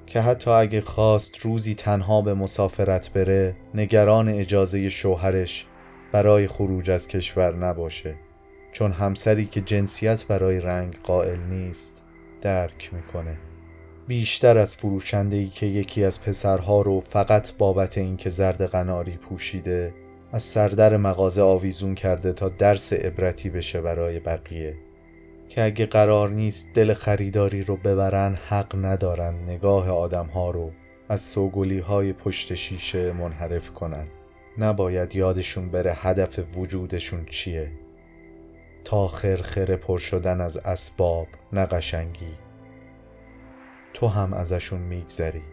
که 0.05 0.21
حتی 0.21 0.51
اگه 0.51 0.81
خواست 0.81 1.37
روزی 1.39 1.75
تنها 1.75 2.21
به 2.21 2.33
مسافرت 2.33 3.13
بره 3.13 3.55
نگران 3.73 4.29
اجازه 4.29 4.89
شوهرش 4.89 5.65
برای 6.11 6.47
خروج 6.47 6.89
از 6.89 7.07
کشور 7.07 7.55
نباشه. 7.55 8.15
چون 8.71 8.91
همسری 8.91 9.45
که 9.45 9.61
جنسیت 9.61 10.25
برای 10.25 10.59
رنگ 10.59 10.99
قائل 11.03 11.39
نیست 11.39 12.03
درک 12.41 12.93
می‌کنه. 12.93 13.37
بیشتر 14.07 14.57
از 14.57 14.75
فروشنده 14.75 15.37
ای 15.37 15.47
که 15.47 15.65
یکی 15.65 16.03
از 16.03 16.23
پسرها 16.23 16.81
رو 16.81 16.99
فقط 16.99 17.57
بابت 17.57 17.97
اینکه 17.97 18.29
زرد 18.29 18.61
قناری 18.61 19.17
پوشیده 19.17 20.02
از 20.33 20.43
سردر 20.43 20.97
مغازه 20.97 21.41
آویزون 21.41 21.95
کرده 21.95 22.33
تا 22.33 22.49
درس 22.49 22.93
عبرتی 22.93 23.49
بشه 23.49 23.81
برای 23.81 24.19
بقیه. 24.19 24.75
که 25.49 25.63
اگه 25.63 25.85
قرار 25.85 26.29
نیست 26.29 26.73
دل 26.73 26.93
خریداری 26.93 27.61
رو 27.61 27.77
ببرن 27.77 28.35
حق 28.35 28.85
ندارن 28.85 29.33
نگاه 29.43 29.89
آدم 29.89 30.25
ها 30.25 30.51
رو 30.51 30.71
از 31.09 31.21
سوگلی 31.21 31.79
های 31.79 32.13
پشت 32.13 32.53
شیشه 32.53 33.13
منحرف 33.13 33.71
کنن. 33.71 34.07
نباید 34.57 35.15
یادشون 35.15 35.69
بره 35.69 35.93
هدف 35.93 36.57
وجودشون 36.57 37.25
چیه. 37.25 37.71
تا 38.85 39.07
خرخره 39.07 39.75
پر 39.75 39.97
شدن 39.97 40.41
از 40.41 40.57
اسباب 40.57 41.27
نقشنگی 41.53 42.33
تو 43.93 44.07
هم 44.07 44.33
ازشون 44.33 44.79
میگذری. 44.79 45.52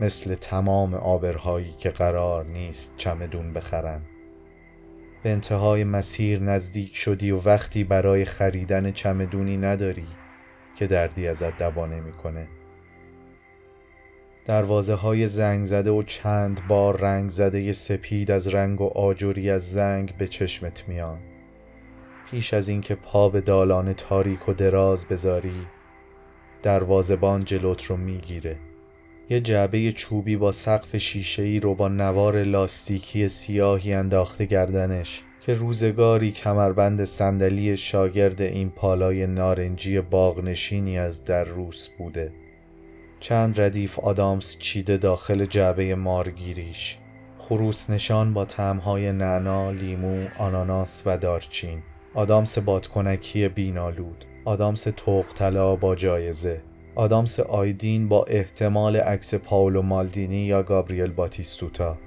مثل 0.00 0.34
تمام 0.34 0.94
آبرهایی 0.94 1.74
که 1.78 1.90
قرار 1.90 2.44
نیست 2.44 2.94
چمدون 2.96 3.52
بخرن 3.52 4.00
به 5.22 5.30
انتهای 5.30 5.84
مسیر 5.84 6.42
نزدیک 6.42 6.96
شدی 6.96 7.30
و 7.30 7.40
وقتی 7.40 7.84
برای 7.84 8.24
خریدن 8.24 8.92
چمدونی 8.92 9.56
نداری 9.56 10.06
که 10.76 10.86
دردی 10.86 11.28
ازت 11.28 11.56
دوا 11.56 11.86
نمی‌کنه. 11.86 12.48
دروازه 14.46 14.94
های 14.94 15.26
زنگ 15.26 15.64
زده 15.64 15.90
و 15.90 16.02
چند 16.02 16.66
بار 16.68 17.00
رنگ 17.00 17.30
زده 17.30 17.72
سپید 17.72 18.30
از 18.30 18.48
رنگ 18.48 18.80
و 18.80 18.86
آجوری 18.86 19.50
از 19.50 19.72
زنگ 19.72 20.16
به 20.16 20.26
چشمت 20.26 20.88
میان. 20.88 21.18
پیش 22.30 22.54
از 22.54 22.68
اینکه 22.68 22.94
پا 22.94 23.28
به 23.28 23.40
دالان 23.40 23.92
تاریک 23.92 24.48
و 24.48 24.52
دراز 24.52 25.06
بذاری 25.06 25.66
دروازبان 26.62 27.44
جلوت 27.44 27.84
رو 27.84 27.96
می‌گیره. 27.96 28.69
یه 29.30 29.40
جعبه 29.40 29.92
چوبی 29.92 30.36
با 30.36 30.52
سقف 30.52 30.96
شیشه‌ای 30.96 31.60
رو 31.60 31.74
با 31.74 31.88
نوار 31.88 32.42
لاستیکی 32.42 33.28
سیاهی 33.28 33.94
انداخته 33.94 34.44
گردنش 34.44 35.22
که 35.40 35.52
روزگاری 35.52 36.30
کمربند 36.30 37.04
صندلی 37.04 37.76
شاگرد 37.76 38.40
این 38.42 38.70
پالای 38.70 39.26
نارنجی 39.26 40.00
باغنشینی 40.00 40.98
از 40.98 41.24
در 41.24 41.44
روس 41.44 41.88
بوده. 41.98 42.32
چند 43.20 43.60
ردیف 43.60 43.98
آدامس 43.98 44.58
چیده 44.58 44.96
داخل 44.96 45.44
جعبه 45.44 45.94
مارگیریش. 45.94 46.98
خروس 47.38 47.90
نشان 47.90 48.34
با 48.34 48.44
تعمهای 48.44 49.12
نعنا، 49.12 49.70
لیمو، 49.70 50.26
آناناس 50.38 51.02
و 51.06 51.18
دارچین. 51.18 51.82
آدامس 52.14 52.58
بادکنکی 52.58 53.48
بینالود. 53.48 54.24
آدامس 54.44 54.82
توق 54.82 55.26
با 55.76 55.94
جایزه. 55.94 56.69
آدامس 56.94 57.40
آیدین 57.40 58.08
با 58.08 58.24
احتمال 58.24 58.96
عکس 58.96 59.34
پاولو 59.34 59.82
مالدینی 59.82 60.36
یا 60.36 60.62
گابریل 60.62 61.12
باتیستوتا 61.12 61.98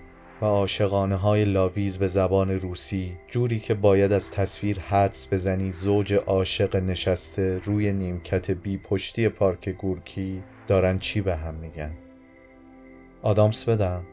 و 0.42 0.46
عاشقانه 0.46 1.16
های 1.16 1.46
لاویز 1.46 1.98
به 1.98 2.08
زبان 2.08 2.52
روسی 2.52 3.18
جوری 3.28 3.60
که 3.60 3.74
باید 3.74 4.12
از 4.12 4.32
تصویر 4.32 4.80
حدس 4.80 5.34
بزنی 5.34 5.72
زوج 5.72 6.14
عاشق 6.14 6.76
نشسته 6.76 7.60
روی 7.64 7.94
نیمکت 7.94 8.52
بی 8.52 8.78
پشتی 8.78 9.30
پارک 9.30 9.70
گورکی 9.70 10.44
دارن 10.68 11.00
چی 11.00 11.22
به 11.22 11.36
هم 11.36 11.54
میگن؟ 11.54 11.92
آدامس 13.22 13.70
بدم 13.70 14.04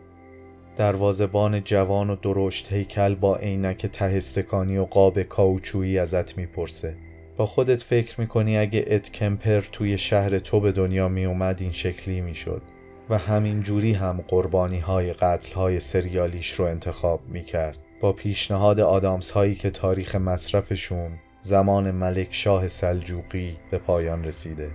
دروازبان 0.77 1.65
جوان 1.65 2.11
و 2.11 2.17
درشت 2.17 2.73
هیکل 2.73 3.15
با 3.15 3.37
عینک 3.37 3.87
تهستکانی 3.87 4.79
و 4.79 4.85
قاب 4.85 5.23
کاوچویی 5.23 5.99
ازت 5.99 6.37
می‌پرسه. 6.39 6.97
با 7.41 7.47
خودت 7.47 7.83
فکر 7.83 8.21
می‌کنی 8.21 8.59
اگه 8.59 8.85
ات 8.87 9.13
کمپر 9.13 9.61
توی 9.61 9.99
شهر 9.99 10.39
تو 10.39 10.61
به 10.61 10.73
دنیا 10.73 11.09
میومد 11.09 11.63
این 11.63 11.73
شکلی 11.73 12.21
می‌شد 12.21 12.63
و 13.11 13.19
همین 13.19 13.63
جوری 13.63 13.93
هم 13.93 14.25
قربانی 14.29 14.79
های 14.79 15.13
قتل 15.13 15.55
های 15.55 15.81
سریالیش 15.81 16.51
رو 16.51 16.65
انتخاب 16.65 17.21
می‌کرد. 17.29 17.79
با 18.01 18.13
پیشنهاد 18.13 18.81
آدامس 18.81 19.31
هایی 19.31 19.55
که 19.55 19.71
تاریخ 19.71 20.15
مصرفشون 20.15 21.11
زمان 21.41 21.91
ملک 21.91 22.29
شاه 22.31 22.69
سلجوقی 22.69 23.57
به 23.71 23.79
پایان 23.79 24.25
رسیده. 24.25 24.71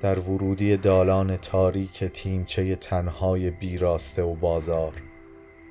در 0.00 0.18
ورودی 0.18 0.76
دالان 0.76 1.36
تاریک 1.36 2.04
تیمچه 2.04 2.76
تنهای 2.76 3.50
بیراسته 3.50 4.22
و 4.22 4.34
بازار. 4.34 4.92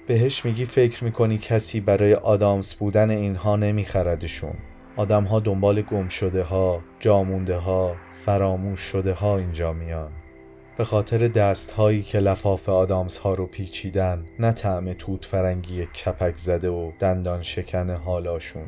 بهش 0.07 0.45
میگی 0.45 0.65
فکر 0.65 1.03
می‌کنی 1.03 1.37
کسی 1.37 1.79
برای 1.79 2.13
آدامس 2.13 2.75
بودن 2.75 3.09
اینها 3.09 3.55
نمیخردشون. 3.55 4.53
آدم 4.97 5.23
ها 5.23 5.39
دنبال 5.39 5.81
گم 5.81 6.07
شده 6.07 6.43
ها 6.43 6.81
جامونده 6.99 7.55
ها 7.55 7.95
فراموش 8.25 8.79
شده 8.79 9.13
ها 9.13 9.37
اینجا 9.37 9.73
میان. 9.73 10.11
به 10.77 10.83
خاطر 10.83 11.27
دست 11.27 11.71
هایی 11.71 12.01
که 12.01 12.19
لفاف 12.19 12.69
آدامس 12.69 13.17
ها 13.17 13.33
رو 13.33 13.47
پیچیدن 13.47 14.25
نه 14.39 14.51
طعم 14.51 14.93
توت 14.93 15.25
فرنگی 15.25 15.85
کپک 15.85 16.37
زده 16.37 16.69
و 16.69 16.91
دندان 16.99 17.41
شکن 17.41 17.89
حالاشون. 17.89 18.65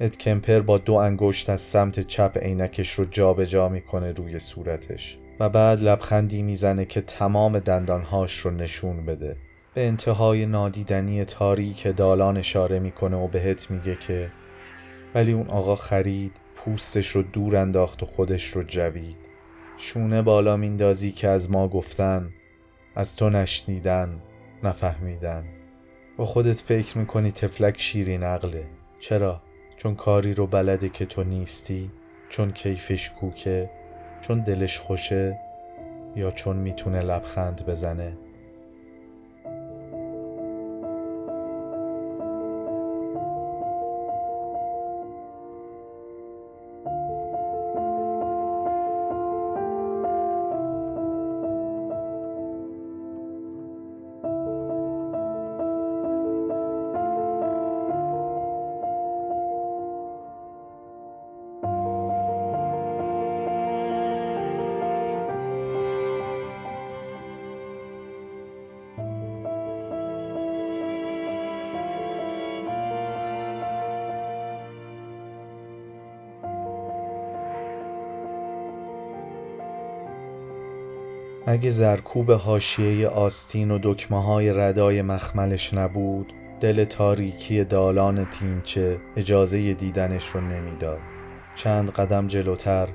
اد 0.00 0.16
کمپر 0.16 0.60
با 0.60 0.78
دو 0.78 0.94
انگشت 0.94 1.50
از 1.50 1.60
سمت 1.60 2.00
چپ 2.00 2.38
عینکش 2.38 2.90
رو 2.90 3.04
جابجا 3.04 3.44
جا 3.44 3.68
می‌کنه 3.68 4.12
روی 4.12 4.38
صورتش 4.38 5.18
و 5.40 5.48
بعد 5.48 5.82
لبخندی 5.82 6.42
می‌زنه 6.42 6.84
که 6.84 7.00
تمام 7.00 7.58
دندانهاش 7.58 8.38
رو 8.38 8.50
نشون 8.50 9.06
بده. 9.06 9.36
به 9.74 9.86
انتهای 9.86 10.46
نادیدنی 10.46 11.24
تاریک 11.24 11.96
دالان 11.96 12.36
اشاره 12.36 12.78
می‌کنه 12.78 13.16
و 13.16 13.28
بهت 13.28 13.70
میگه 13.70 13.96
که 13.96 14.30
ولی 15.14 15.32
اون 15.32 15.48
آقا 15.48 15.74
خرید 15.74 16.36
پوستش 16.54 17.08
رو 17.08 17.22
دور 17.22 17.56
انداخت 17.56 18.02
و 18.02 18.06
خودش 18.06 18.46
رو 18.46 18.62
جوید. 18.62 19.16
شونه 19.76 20.22
بالا 20.22 20.56
میندازی 20.56 21.12
که 21.12 21.28
از 21.28 21.50
ما 21.50 21.68
گفتن 21.68 22.30
از 22.94 23.16
تو 23.16 23.30
نشنیدن 23.30 24.20
نفهمیدن. 24.62 25.44
با 26.16 26.24
خودت 26.24 26.60
فکر 26.60 26.98
می‌کنی 26.98 27.32
تفلک 27.32 27.80
شیرین 27.80 28.22
عقله. 28.22 28.64
چرا؟ 28.98 29.42
چون 29.76 29.94
کاری 29.94 30.34
رو 30.34 30.46
بلده 30.46 30.88
که 30.88 31.06
تو 31.06 31.24
نیستی؟ 31.24 31.90
چون 32.28 32.52
کیفش 32.52 33.10
کوکه؟ 33.10 33.70
چون 34.20 34.40
دلش 34.40 34.80
خوشه؟ 34.80 35.38
یا 36.16 36.30
چون 36.30 36.56
می‌تونه 36.56 37.00
لبخند 37.00 37.66
بزنه؟ 37.66 38.12
اگه 81.60 81.70
زرکوب 81.70 82.32
حاشیه 82.32 83.08
آستین 83.08 83.70
و 83.70 83.78
دکمه 83.82 84.24
های 84.24 84.52
ردای 84.52 85.02
مخملش 85.02 85.74
نبود 85.74 86.32
دل 86.60 86.84
تاریکی 86.84 87.64
دالان 87.64 88.24
تیمچه 88.24 89.00
اجازه 89.16 89.74
دیدنش 89.74 90.26
رو 90.26 90.40
نمی‌داد. 90.40 90.98
چند 91.54 91.90
قدم 91.90 92.26
جلوتر 92.26 92.88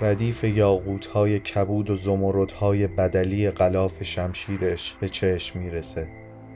ردیف 0.00 0.44
یاقوت 0.44 1.06
های 1.06 1.38
کبود 1.38 1.90
و 1.90 1.96
زمرد 1.96 2.52
های 2.52 2.86
بدلی 2.86 3.50
غلاف 3.50 4.02
شمشیرش 4.02 4.96
به 5.00 5.08
چشم 5.08 5.58
می‌رسه 5.58 6.08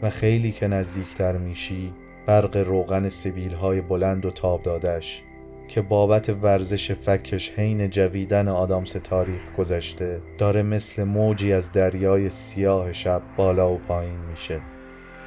و 0.02 0.10
خیلی 0.10 0.52
که 0.52 0.66
نزدیکتر 0.66 1.36
میشی 1.36 1.92
برق 2.26 2.56
روغن 2.56 3.08
سبیل 3.08 3.54
های 3.54 3.80
بلند 3.80 4.26
و 4.26 4.30
تاب 4.30 4.62
دادش 4.62 5.22
که 5.68 5.82
بابت 5.82 6.28
ورزش 6.28 6.92
فکش 6.92 7.50
حین 7.50 7.90
جویدن 7.90 8.48
آدامس 8.48 8.92
تاریخ 8.92 9.40
گذشته 9.58 10.20
داره 10.38 10.62
مثل 10.62 11.04
موجی 11.04 11.52
از 11.52 11.72
دریای 11.72 12.30
سیاه 12.30 12.92
شب 12.92 13.22
بالا 13.36 13.72
و 13.72 13.78
پایین 13.78 14.18
میشه. 14.30 14.60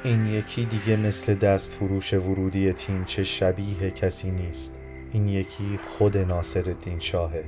این 0.04 0.26
یکی 0.26 0.64
دیگه 0.64 0.96
مثل 0.96 1.34
دست 1.34 1.74
فروش 1.74 2.14
ورودی 2.14 2.72
تیم 2.72 3.04
چه 3.04 3.24
شبیه 3.24 3.90
کسی 3.90 4.30
نیست. 4.30 4.80
این 5.12 5.28
یکی 5.28 5.78
خود 5.86 6.16
ناصر 6.16 6.64
الدین 6.66 6.98
شاهه. 6.98 7.44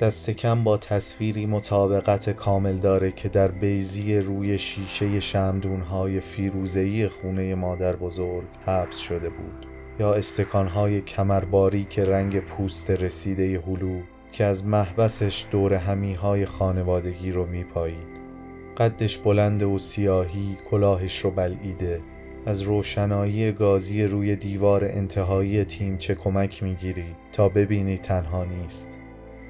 دست 0.00 0.30
کم 0.30 0.64
با 0.64 0.76
تصویری 0.76 1.46
مطابقت 1.46 2.30
کامل 2.30 2.76
داره 2.78 3.12
که 3.12 3.28
در 3.28 3.48
بیزی 3.48 4.18
روی 4.18 4.58
شیشه 4.58 5.20
شمدونهای 5.20 6.20
فیروزهی 6.20 7.08
خونه 7.08 7.54
مادر 7.54 7.96
بزرگ 7.96 8.46
حبس 8.66 8.98
شده 8.98 9.28
بود. 9.28 9.75
یا 9.98 10.14
استکانهای 10.14 11.00
کمرباری 11.00 11.84
که 11.84 12.04
رنگ 12.04 12.40
پوست 12.40 12.90
رسیده 12.90 13.60
هلو 13.66 14.00
که 14.32 14.44
از 14.44 14.64
محبسش 14.64 15.44
دور 15.50 15.74
همیهای 15.74 16.44
خانوادگی 16.44 17.32
رو 17.32 17.46
میپایید 17.46 18.16
قدش 18.76 19.18
بلند 19.18 19.62
و 19.62 19.78
سیاهی 19.78 20.58
کلاهش 20.70 21.18
رو 21.18 21.30
بلعیده. 21.30 22.00
از 22.46 22.60
روشنایی 22.60 23.52
گازی 23.52 24.04
روی 24.04 24.36
دیوار 24.36 24.84
انتهایی 24.84 25.64
تیم 25.64 25.98
چه 25.98 26.14
کمک 26.14 26.62
می‌گیری 26.62 27.14
تا 27.32 27.48
ببینی 27.48 27.98
تنها 27.98 28.44
نیست. 28.44 29.00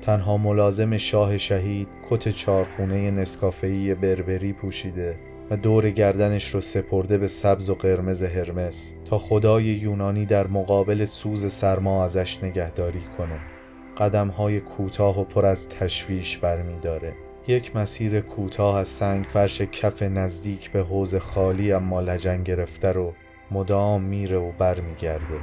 تنها 0.00 0.37
ملازم 0.37 0.96
شاه 0.96 1.38
شهید 1.38 1.88
کت 2.11 2.28
چارخونه 2.28 3.11
نسکافه‌ای 3.11 3.94
بربری 3.94 4.52
پوشیده. 4.52 5.18
و 5.50 5.56
دور 5.56 5.90
گردنش 5.90 6.54
رو 6.54 6.61
سپرده 6.61 7.18
به 7.18 7.26
سبز 7.26 7.70
و 7.70 7.74
قرمز 7.74 8.22
هرمس 8.22 8.94
تا 9.04 9.18
خدای 9.18 9.64
یونانی 9.64 10.26
در 10.26 10.46
مقابل 10.46 11.04
سوز 11.04 11.52
سرما 11.52 12.04
ازش 12.04 12.44
نگهداری 12.44 13.02
کنه. 13.18 13.40
قدمهای 13.96 14.61
کوتاه 14.61 15.20
و 15.20 15.24
پر 15.24 15.46
از 15.46 15.68
تشویش 15.68 16.38
برمیداره. 16.38 17.12
یک 17.46 17.76
مسیر 17.76 18.20
کوتاه 18.20 18.76
از 18.76 18.88
سنگ 18.88 19.24
فرش 19.24 19.62
کف 19.62 20.02
نزدیک 20.02 20.70
به 20.70 20.82
حوز 20.82 21.14
خالی 21.14 21.72
اما 21.72 22.00
لجن 22.00 22.42
گرفته 22.42 22.92
رو 22.92 23.12
مدام 23.50 24.02
میره 24.02 24.37
و 24.38 24.52
برمیگرده. 24.52 25.40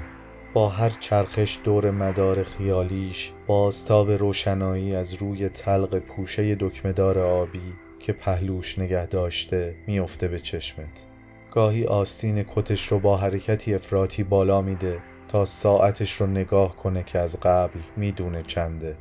با 0.53 0.69
هر 0.69 0.89
چرخش 0.89 1.59
دور 1.63 1.91
مدار 1.91 2.43
خیالیش 2.43 3.33
بازتاب 3.47 4.11
روشنایی 4.11 4.95
از 4.95 5.13
روی 5.13 5.49
تلق 5.49 5.99
پوشه 5.99 6.55
دکمدار 6.55 7.19
آبی 7.19 7.73
که 8.03 8.13
پهلوش 8.13 8.79
نگه 8.79 9.05
داشته 9.05 9.75
میافته 9.87 10.27
به 10.27 10.39
چشمت. 10.39 11.05
گاهی 11.51 11.85
آستین 11.85 12.45
کتش 12.55 12.87
رو 12.87 12.99
با 12.99 13.17
حرکتی 13.17 13.75
افراطی 13.75 14.23
بالا 14.23 14.61
میده 14.61 14.99
تا 15.27 15.45
ساعتش 15.45 16.21
رو 16.21 16.27
نگاه 16.27 16.75
کنه 16.75 17.03
که 17.03 17.19
از 17.19 17.39
قبل 17.39 17.79
می‌دونه 17.97 18.43
چنده. 18.43 18.97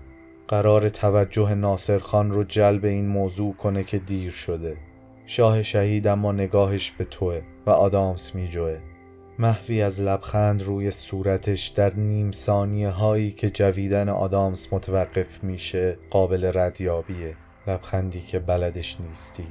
قرار 0.48 0.88
توجه 0.88 1.54
ناصر 1.54 1.98
خان 1.98 2.30
رو 2.30 2.44
جلب 2.44 2.84
این 2.84 3.06
موضوع 3.06 3.54
کنه 3.54 3.84
که 3.84 3.98
دیر 3.98 4.30
شده. 4.30 4.76
شاه 5.26 5.62
شهید 5.62 6.06
اما 6.06 6.32
نگاهش 6.32 6.90
به 6.90 7.04
توه 7.04 7.40
و 7.66 7.70
آدامس 7.70 8.34
میجوه. 8.34 8.78
محوی 9.38 9.82
از 9.82 10.00
لبخند 10.00 10.62
روی 10.62 10.90
صورتش 10.90 11.66
در 11.66 11.94
نیم 11.94 12.32
ثانیه 12.32 12.90
هایی 12.90 13.30
که 13.30 13.50
جویدن 13.50 14.08
آدامس 14.08 14.72
متوقف 14.72 15.44
میشه 15.44 15.98
قابل 16.10 16.50
ردیابیه. 16.54 17.36
لبخندی 17.66 18.20
که 18.20 18.38
بلدش 18.38 18.96
نیستی. 19.00 19.46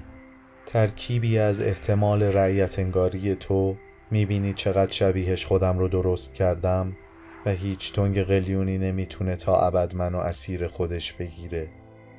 ترکیبی 0.66 1.38
از 1.38 1.62
احتمال 1.62 2.24
رعیت 2.24 2.80
انگاری 2.80 3.36
تو 3.36 3.76
می‌بینی 4.12 4.54
چقدر 4.54 4.92
شبیهش 4.92 5.46
خودم 5.46 5.80
رو 5.80 5.88
درست 5.88 6.34
کردم 6.34 6.98
و 7.46 7.52
هیچ 7.52 7.94
تنگ 7.94 8.22
قلیونی 8.22 8.78
نمی‌تونه 8.78 9.36
تا 9.36 9.60
ابد 9.60 9.96
منو 9.96 10.18
اسیر 10.18 10.68
خودش 10.68 11.14
بگیره. 11.14 11.68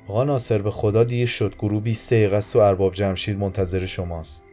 آقا 0.07 0.23
ناصر 0.23 0.61
به 0.61 0.71
خدا 0.71 1.03
دیر 1.03 1.27
شد 1.27 1.55
گروه 1.59 1.81
20 1.81 2.13
دقیقه 2.13 2.35
است 2.35 2.55
و 2.55 2.59
ارباب 2.59 2.93
جمشید 2.93 3.37
منتظر 3.37 3.85
شماست. 3.85 4.45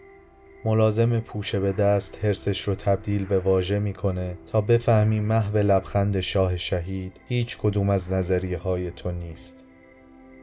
ملازم 0.64 1.20
پوشه 1.20 1.61
به 1.61 1.72
دست 1.72 2.18
حرسش 2.24 2.61
رو 2.61 2.74
تبدیل 2.74 3.24
به 3.24 3.38
واژه 3.38 3.79
می‌کنه 3.79 4.38
تا 4.46 4.61
بفهمی 4.61 5.20
محو 5.20 5.59
لبخند 5.59 6.20
شاه 6.20 6.57
شهید 6.57 7.20
هیچ 7.29 7.59
کدوم 7.59 7.90
از 7.90 8.12
نظریه 8.12 8.59
های 8.59 8.90
تو 8.90 9.11
نیست. 9.11 9.69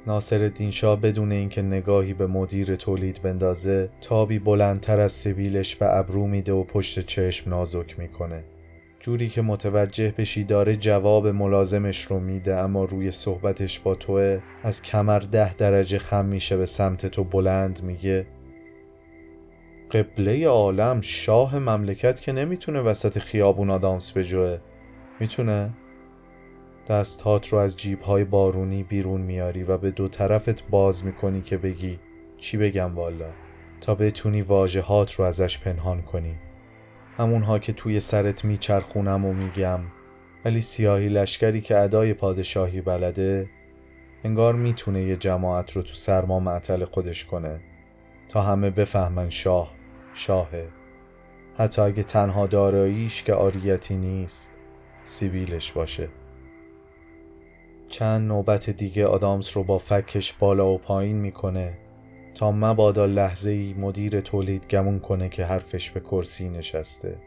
ناصر 0.08 0.52
شاه 0.70 1.02
بدون 1.02 1.32
اینکه 1.32 1.62
نگاهی 1.62 2.14
به 2.14 2.28
مدیر 2.28 2.76
تولید 2.76 3.22
بندازه 3.22 3.90
تابی 4.02 4.40
بلندتر 4.40 5.02
از 5.02 5.12
سبیلش 5.12 5.76
به 5.76 5.98
ابرو 5.98 6.28
میده 6.28 6.54
و 6.54 6.64
پشت 6.64 7.00
چشم 7.00 7.50
نازک 7.50 8.00
می‌کنه 8.00 8.44
جوری 9.00 9.30
که 9.30 9.42
متوجه 9.42 10.14
بشی 10.18 10.44
داره 10.44 10.76
جواب 10.76 11.28
ملازمش 11.28 12.06
رو 12.06 12.20
میده 12.20 12.56
اما 12.56 12.86
روی 12.86 13.12
صحبتش 13.12 13.80
با 13.80 13.96
توه 13.96 14.40
از 14.64 14.82
کمر 14.82 15.20
ده 15.20 15.54
درجه 15.54 15.98
خم 15.98 16.26
میشه 16.26 16.58
به 16.58 16.66
سمت 16.66 17.06
تو 17.06 17.24
بلند 17.24 17.84
میگه 17.84 18.28
قبله 19.92 20.48
عالم 20.48 21.02
شاه 21.02 21.60
مملکت 21.60 22.22
که 22.22 22.32
نمی‌تونه 22.32 22.82
وسط 22.82 23.20
خیابون 23.20 23.70
آدامس 23.70 24.18
بجوه 24.18 24.58
می‌تونه؟ 25.20 25.74
دستهات 26.90 27.48
رو 27.48 27.58
از 27.58 27.78
جیبهای 27.78 28.24
بارونی 28.24 28.84
بیرون 28.84 29.22
میاری 29.22 29.64
و 29.64 29.78
به 29.78 29.92
دو 29.92 30.08
طرفت 30.08 30.70
باز 30.70 31.06
می‌کنی 31.06 31.42
که 31.42 31.58
بگی 31.58 32.00
چی 32.38 32.58
بگم 32.58 32.96
والا؟ 32.96 33.30
تا 33.82 33.96
بتونی 33.96 34.42
واجهات 34.42 35.14
رو 35.14 35.26
ازش 35.26 35.60
پنهان 35.60 36.02
کنی. 36.02 36.36
همونها 37.18 37.60
که 37.60 37.74
توی 37.74 38.00
سرت 38.00 38.46
میچرخونم 38.46 39.26
و 39.26 39.34
میگم 39.34 39.80
ولی 40.46 40.62
سیاهی 40.62 41.10
لشکری 41.10 41.62
که 41.62 41.78
ادای 41.78 42.14
پادشاهی 42.14 42.82
بلده 42.82 43.50
انگار 44.24 44.56
می‌تونه 44.56 45.04
یه 45.04 45.16
جماعت 45.16 45.72
رو 45.72 45.82
تو 45.82 45.94
سرما 45.94 46.40
معطل 46.40 46.86
خودش 46.86 47.26
کنه. 47.26 47.60
تا 48.30 48.42
همه 48.42 48.70
بفهمن 48.70 49.30
شاه 49.30 49.74
شاهه. 50.14 50.68
حتی 51.58 51.82
اگه 51.82 52.04
تنها 52.04 52.48
داراییش 52.48 53.24
که 53.24 53.34
آریتی 53.34 53.96
نیست 53.96 54.52
سیبیلش 55.04 55.72
باشه. 55.72 56.10
چند 57.90 58.28
نوبت 58.28 58.70
دیگه 58.70 59.06
آدامس 59.06 59.58
رو 59.58 59.64
با 59.64 59.78
فکش 59.78 60.34
بالا 60.34 60.74
و 60.74 60.78
پایین 60.78 61.18
می‌کنه 61.18 61.78
تا 62.36 62.52
مبادا 62.52 63.06
لحظه 63.06 63.50
ای 63.50 63.74
مدیر 63.74 64.22
تولید 64.22 64.68
گمون 64.68 65.00
کنه 65.00 65.30
که 65.30 65.46
حرفش 65.46 65.92
به 65.92 66.00
کرسی 66.00 66.50
نشسته. 66.50 67.18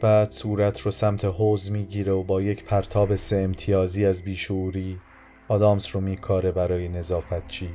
بعد 0.00 0.30
صورت 0.30 0.80
رو 0.80 0.90
سمت 0.90 1.24
حوز 1.24 1.72
می‌گیره 1.72 2.12
و 2.12 2.22
با 2.22 2.42
یک 2.42 2.64
پرتاب 2.64 3.14
سه 3.14 3.36
امتیازی 3.36 4.06
از 4.06 4.22
بیشوری 4.22 4.98
آدامس 5.48 5.94
رو 5.94 6.00
میکاره 6.00 6.52
برای 6.52 6.88
نظافت 6.88 7.48
چی 7.48 7.70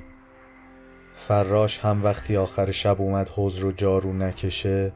فراش 1.13 1.79
هم 1.79 2.03
وقتی 2.03 2.37
آخر 2.37 2.71
شب 2.71 3.01
اومد 3.01 3.29
حوز 3.29 3.57
رو 3.57 3.71
جارو 3.71 4.13
نکشه 4.13 4.93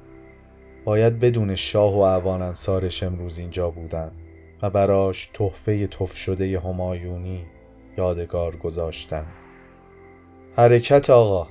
باید 0.85 1.19
بدون 1.19 1.55
شاه 1.55 1.95
و 1.95 1.99
اعوان 1.99 2.41
انصارش 2.41 3.03
امروز 3.03 3.39
اینجا 3.39 3.69
بودن. 3.69 4.11
و 4.63 4.69
براش 4.69 5.29
تحفه 5.33 5.87
تف 5.87 6.15
شده 6.15 6.59
همایونی 6.59 7.45
یادگار 7.97 8.55
گذاشتن 8.55 9.25
حرکت 10.55 11.09
آقا 11.09 11.47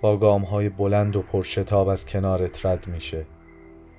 با 0.00 0.16
گام 0.16 0.42
های 0.42 0.68
بلند 0.68 1.16
و 1.16 1.22
پرشتاب 1.22 1.88
از 1.88 2.06
کنارت 2.06 2.66
رد 2.66 2.88
میشه. 2.88 3.26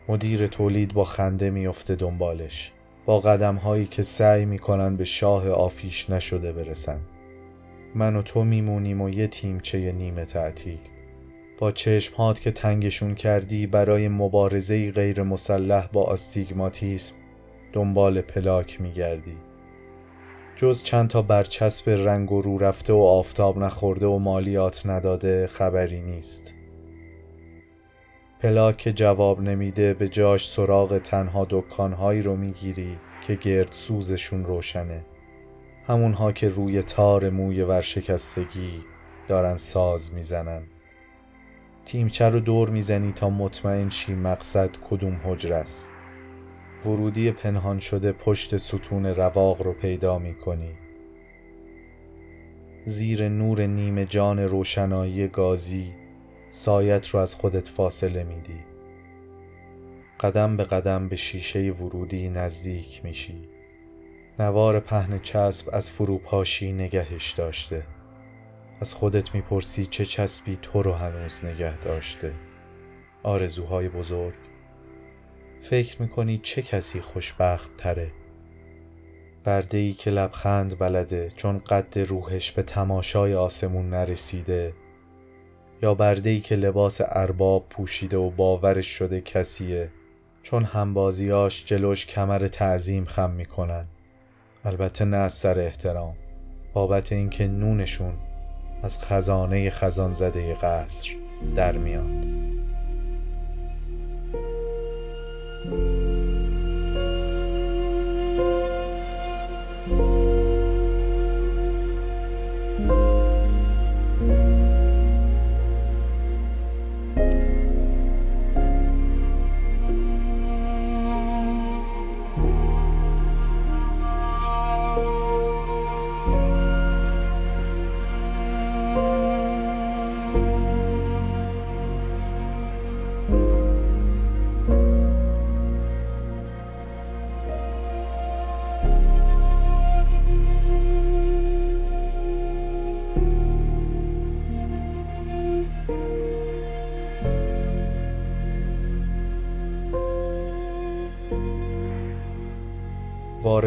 مدیر 0.10 0.48
تولید 0.48 0.94
با 0.94 1.04
خنده 1.04 1.50
میفته 1.50 1.96
دنبالش. 1.96 2.72
با 3.06 3.20
قدم 3.20 3.56
هایی 3.56 3.86
که 3.86 4.04
سعی 4.04 4.46
می‌کنن 4.46 4.96
به 4.96 5.04
شاه 5.04 5.50
آفیش 5.50 6.10
نشده 6.10 6.52
برسن. 6.52 7.00
من 7.96 8.16
و 8.16 8.22
تو 8.22 8.44
میمونیم 8.44 9.02
و 9.02 9.10
یه 9.10 9.28
تیمچه 9.28 9.92
نیمه 9.92 10.26
تعطیل. 10.26 10.80
با 11.58 11.72
چشمهات 11.72 12.42
که 12.42 12.52
تنگشون 12.52 13.16
کردی 13.16 13.68
برای 13.68 14.08
مبارزه 14.08 14.92
غیر 14.92 15.24
مسلح 15.24 15.88
با 15.94 16.04
آستیگماتیسم 16.04 17.16
دنبال 17.78 18.22
پلاک 18.22 18.82
میگردی. 18.82 19.38
جز 20.56 20.84
چند 20.84 21.10
تا 21.10 21.22
برچسب 21.22 21.90
رنگ 21.90 22.32
و 22.32 22.42
رو 22.42 22.58
رفته 22.58 22.94
و 22.94 22.98
آفتاب 22.98 23.58
نخورده 23.58 24.06
و 24.06 24.20
مالیات 24.20 24.86
نداده 24.86 25.48
خبری 25.48 26.02
نیست. 26.02 26.54
پلاک 28.40 28.94
جواب 28.96 29.42
نمیده 29.42 29.94
به 29.94 30.08
جاش 30.08 30.50
سراغ 30.50 30.98
تنها 30.98 31.48
دکانهایی 31.50 32.22
رو 32.22 32.36
می‌گیری 32.36 32.98
که 33.22 33.36
گرد 33.36 33.72
سوزشون 33.72 34.46
روشنه. 34.46 35.06
همونها 35.88 36.32
که 36.32 36.48
روی 36.48 36.82
تار 36.82 37.30
موی 37.30 37.62
ورشکستگی 37.62 38.84
دارن 39.28 39.58
ساز 39.58 40.14
می‌زنن. 40.14 40.64
تیمچه 41.86 42.30
رو 42.30 42.40
دور 42.40 42.70
می‌زنی 42.70 43.12
تا 43.12 43.30
مطمئن 43.30 43.90
شی 43.90 44.16
مقصد 44.16 44.70
کدوم 44.90 45.22
حجر 45.24 45.54
است. 45.54 45.94
ورودی 46.86 47.32
پنهان 47.32 47.80
شده 47.80 48.12
پشت 48.12 48.58
ستون 48.58 49.06
رواق 49.06 49.62
رو 49.62 49.74
پیدا 49.74 50.20
می‌کنی. 50.20 50.72
زیر 52.86 53.30
نور 53.30 53.66
نیمه 53.66 54.06
جان 54.06 54.40
روشنایی 54.40 55.28
گازی 55.28 55.94
سایت 56.50 57.10
رو 57.10 57.20
از 57.20 57.36
خودت 57.36 57.68
فاصله 57.68 58.24
میدی. 58.24 58.60
قدم 60.20 60.58
به 60.58 60.64
قدم 60.64 61.10
به 61.10 61.16
شیشه 61.16 61.60
ورودی 61.60 62.30
نزدیک 62.30 63.06
میشی. 63.06 63.42
نوار 64.40 64.80
پهن 64.80 65.18
چسب 65.18 65.70
از 65.74 65.92
فروپاشی 65.92 66.72
نگهش 66.72 67.32
داشته. 67.32 67.84
از 68.82 68.94
خودت 68.94 69.36
می‌پرسی 69.36 69.86
چه 69.86 70.06
چسبی 70.06 70.58
تو 70.62 70.82
رو 70.82 70.94
هنوز 70.94 71.46
نگه 71.46 71.78
داشته. 71.78 72.34
آرزوهای 73.24 73.90
بزرگ. 73.90 74.47
فکر 75.62 76.02
می‌کنی 76.02 76.38
چه 76.38 76.62
کسی 76.62 77.02
خوشبخت 77.02 77.78
تره 77.78 78.12
برده 79.44 79.78
ای 79.78 79.94
که 79.94 80.12
لبخند 80.12 80.80
بلده 80.80 81.30
چون 81.36 81.58
قد 81.58 82.00
روحش 82.00 82.52
به 82.52 82.64
تماشای 82.64 83.36
آسمون 83.36 83.90
نرسیده؟ 83.90 84.74
یا 85.82 85.94
برده 85.94 86.30
ای 86.30 86.40
که 86.40 86.56
لباس 86.56 87.02
ارباب 87.06 87.66
پوشیده 87.70 88.18
و 88.18 88.30
باورش 88.30 88.88
شده 88.88 89.22
کسیه 89.22 89.90
چون 90.44 90.64
همبازیاش 90.64 91.66
جلوش 91.66 92.06
کمر 92.06 92.48
تعظیم 92.48 93.06
خم 93.06 93.32
می‌کنن؟ 93.32 93.86
البته 94.66 95.06
نه 95.06 95.18
از 95.18 95.34
سر 95.34 95.60
احترام 95.60 96.16
بابت 96.74 97.12
اینکه 97.12 97.48
نونشون 97.48 98.14
از 98.84 99.00
خزانه 99.00 99.70
خزان 99.70 100.14
زده 100.14 100.54
قصر 100.54 101.16
در 101.56 101.78
میاد. 101.78 102.57
thank 105.70 105.82
you 105.82 106.07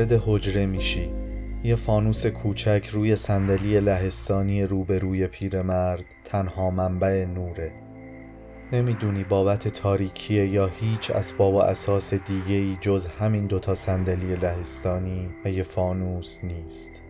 وارد 0.01 0.23
حجره 0.27 0.67
میشی. 0.67 1.11
یه 1.65 1.77
فانوس 1.77 2.27
کوچک 2.27 2.89
روی 2.93 3.17
صندلی 3.17 3.81
لهستانی 3.81 4.63
روبروی 4.63 5.27
پیرمرد 5.27 6.05
تنها 6.25 6.71
منبع 6.71 7.25
نوره. 7.25 7.73
نمی‌دونی 8.73 9.25
بابت 9.25 9.69
تاریکیه 9.69 10.47
یا 10.47 10.67
هیچ 10.67 11.11
اسباب 11.11 11.55
و 11.55 11.59
اساس 11.59 12.15
دیگه 12.15 12.55
ای 12.55 12.77
جز 12.81 13.07
همین 13.07 13.47
دوتا 13.47 13.75
صندلی 13.75 14.37
لهستانی 14.37 15.29
و 15.45 15.51
یه 15.51 15.63
فانوس 15.63 16.45
نیست. 16.45 17.03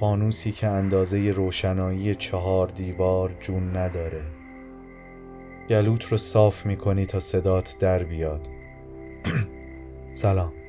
فانوسی 0.00 0.52
که 0.52 0.66
اندازه 0.66 1.30
روشنایی 1.30 2.14
چهار 2.14 2.68
دیوار 2.68 3.34
جون 3.40 3.76
نداره. 3.76 4.22
گلوت 5.68 6.04
رو 6.04 6.18
صاف 6.18 6.66
می‌کنی 6.66 7.06
تا 7.06 7.20
صدات 7.20 7.76
در 7.80 8.02
بیاد. 8.02 8.48
سلام. 10.12 10.61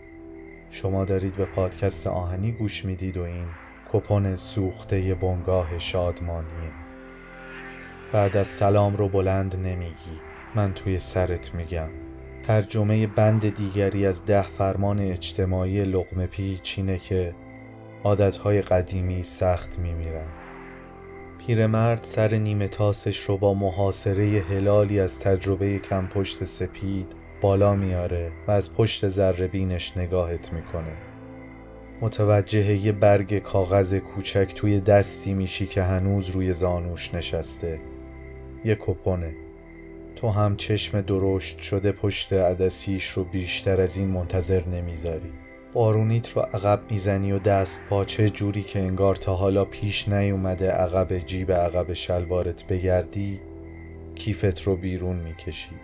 شما 0.74 1.06
دارید 1.06 1.36
به 1.36 1.46
پادکست 1.46 2.08
آهنی 2.08 2.52
گوش 2.52 2.86
می‌دید 2.86 3.18
و 3.18 3.22
این 3.22 3.46
کپون 3.92 4.36
سوخته 4.36 5.16
بنگاه 5.16 5.80
شادمانیه. 5.80 6.72
بعد 8.14 8.38
از 8.38 8.48
سلام 8.48 8.96
رو 8.96 9.10
بلند 9.10 9.56
نمیگی. 9.56 10.20
من 10.56 10.74
توی 10.74 11.00
سرت 11.00 11.56
میگم. 11.56 11.90
ترجمه 12.44 13.08
بند 13.08 13.56
دیگری 13.56 14.06
از 14.06 14.26
ده 14.26 14.42
فرمان 14.42 15.00
اجتماعی 15.00 15.84
لقمه 15.84 16.28
پیچ 16.28 16.74
اینه 16.78 16.98
که 16.98 17.36
عادتهای 18.04 18.62
قدیمی 18.62 19.24
سخت 19.24 19.80
میمیرن. 19.80 20.28
پیرمرد 21.38 22.04
سر 22.04 22.36
نیمه 22.36 22.68
تاسش 22.68 23.20
رو 23.20 23.38
با 23.38 23.54
محاصره 23.54 24.46
هلالی 24.50 25.00
از 25.00 25.20
تجربه 25.20 25.80
کم 25.80 26.08
پشت 26.08 26.44
سپید 26.44 27.23
بالا 27.44 27.76
میاره 27.76 28.32
و 28.48 28.52
از 28.52 28.74
پشت 28.74 29.08
ذره 29.08 29.48
بینش 29.48 29.98
نگاهت 29.98 30.54
می‌کنه. 30.54 30.94
متوجه 32.02 32.78
یه 32.78 32.92
برگ 32.92 33.40
کاغذ 33.40 33.96
کوچک 33.96 34.54
توی 34.56 34.80
دستی 34.80 35.34
میشی 35.34 35.66
که 35.66 35.84
هنوز 35.84 36.30
روی 36.30 36.54
زانوش 36.54 37.14
نشسته. 37.14 37.80
یه 38.66 38.76
کپونه. 38.76 39.36
تو 40.16 40.30
هم 40.30 40.56
چشم 40.56 41.02
درشت 41.02 41.60
شده 41.60 41.92
پشت 41.92 42.34
عدسیش 42.34 43.10
رو 43.10 43.24
بیشتر 43.24 43.82
از 43.82 43.98
این 43.98 44.08
منتظر 44.08 44.68
نمی‌ذاری. 44.68 45.34
بارونیت 45.74 46.30
رو 46.30 46.42
عقب 46.42 46.82
می‌زنی 46.92 47.32
و 47.32 47.40
دست 47.40 47.84
پاچه 47.90 48.30
جوری 48.30 48.64
که 48.64 48.80
انگار 48.80 49.16
تا 49.16 49.36
حالا 49.36 49.66
پیش 49.66 50.10
نیومده 50.10 50.70
عقب 50.70 51.18
جیب 51.18 51.52
عقب 51.52 51.94
شلوارت 51.94 52.68
بگردی 52.68 53.40
کیفت 54.16 54.62
رو 54.62 54.76
بیرون 54.76 55.16
می‌کشی. 55.16 55.76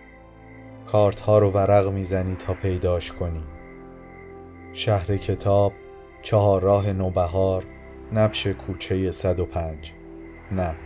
کارت 0.92 1.20
ها 1.20 1.38
رو 1.38 1.50
ورق 1.50 1.88
می‌زنی 1.88 2.36
تا 2.36 2.54
پیداش 2.54 3.12
کنی. 3.12 3.42
شهر 4.72 5.16
کتاب 5.16 5.72
چهار 6.22 6.62
راه 6.62 6.92
نوبهار 6.92 7.64
نبش 8.12 8.46
کوچه 8.46 9.10
105 9.10 9.92
نه. 10.52 10.76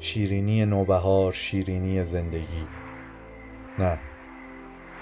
شیرینی 0.00 0.64
نوبهار 0.64 1.32
شیرینی 1.32 2.04
زندگی. 2.04 2.66
نه. 3.78 3.98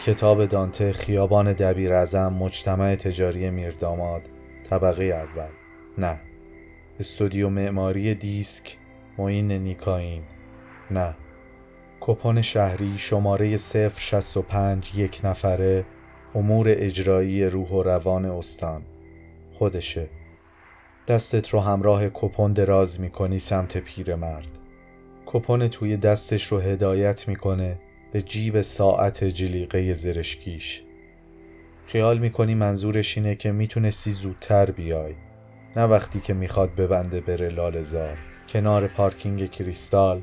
کتاب 0.00 0.46
دانته 0.46 0.92
خیابان 0.92 1.52
دبیر 1.52 1.94
ازم 1.94 2.32
مجتمع 2.40 2.94
تجاری 2.94 3.50
میرداماد 3.50 4.28
طبقه 4.70 5.04
اول. 5.04 5.50
نه. 5.98 6.20
استودیو 7.00 7.48
معماری 7.48 8.14
دیسک 8.14 8.76
معین 9.18 9.52
نیکاین 9.52 10.22
نه. 10.90 11.14
کپون 12.06 12.42
شهری 12.42 12.98
شماره 12.98 13.56
065 13.56 14.92
یک 14.96 15.20
نفره 15.24 15.84
امور 16.34 16.66
اجرایی 16.68 17.44
روح 17.44 17.68
و 17.68 17.82
روان 17.82 18.24
استان. 18.24 18.82
خودشه. 19.52 20.08
دستت 21.08 21.48
رو 21.48 21.60
همراه 21.60 22.08
کپون 22.14 22.52
دراز 22.52 23.00
می‌کنی 23.00 23.38
سمت 23.38 23.78
پیرمرد 23.78 24.58
کپون 25.26 25.68
توی 25.68 25.96
دستش 25.96 26.46
رو 26.46 26.58
هدایت 26.58 27.28
می‌کنه 27.28 27.78
به 28.12 28.22
جیب 28.22 28.60
ساعت 28.60 29.24
جلیقه 29.24 29.94
زرشکیش. 29.94 30.82
خیال 31.86 32.18
می‌کنی 32.18 32.54
منظورش 32.54 33.18
اینه 33.18 33.34
که 33.34 33.52
می‌تونستی 33.52 34.10
زودتر 34.10 34.70
بیای. 34.70 35.14
نه 35.76 35.84
وقتی 35.84 36.20
که 36.20 36.34
می‌خواد 36.34 36.74
ببنده 36.74 37.20
بره 37.20 37.48
لالزار 37.48 38.18
کنار 38.48 38.88
پارکینگ 38.88 39.50
کریستال 39.50 40.22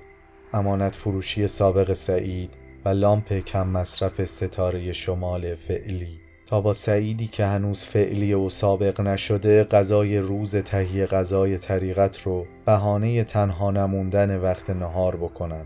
امانت 0.53 0.95
فروشی 0.95 1.47
سابق 1.47 1.93
سعید 1.93 2.57
و 2.85 2.89
لامپ 2.89 3.33
کم 3.33 3.67
مصرف 3.67 4.25
ستاره 4.25 4.91
شمال 4.91 5.55
فعلی. 5.55 6.19
تا 6.45 6.61
با 6.61 6.73
سعیدی 6.73 7.27
که 7.27 7.45
هنوز 7.45 7.85
فعلی 7.85 8.33
و 8.33 8.49
سابق 8.49 9.01
نشده 9.01 9.63
غذای 9.63 10.17
روز 10.17 10.55
تهیه 10.55 11.05
غذای 11.05 11.57
طریقت 11.57 12.21
رو 12.21 12.45
بهانه 12.65 13.23
تنها 13.23 13.71
نموندن 13.71 14.37
وقت 14.37 14.69
نهار 14.69 15.15
بکنن. 15.15 15.65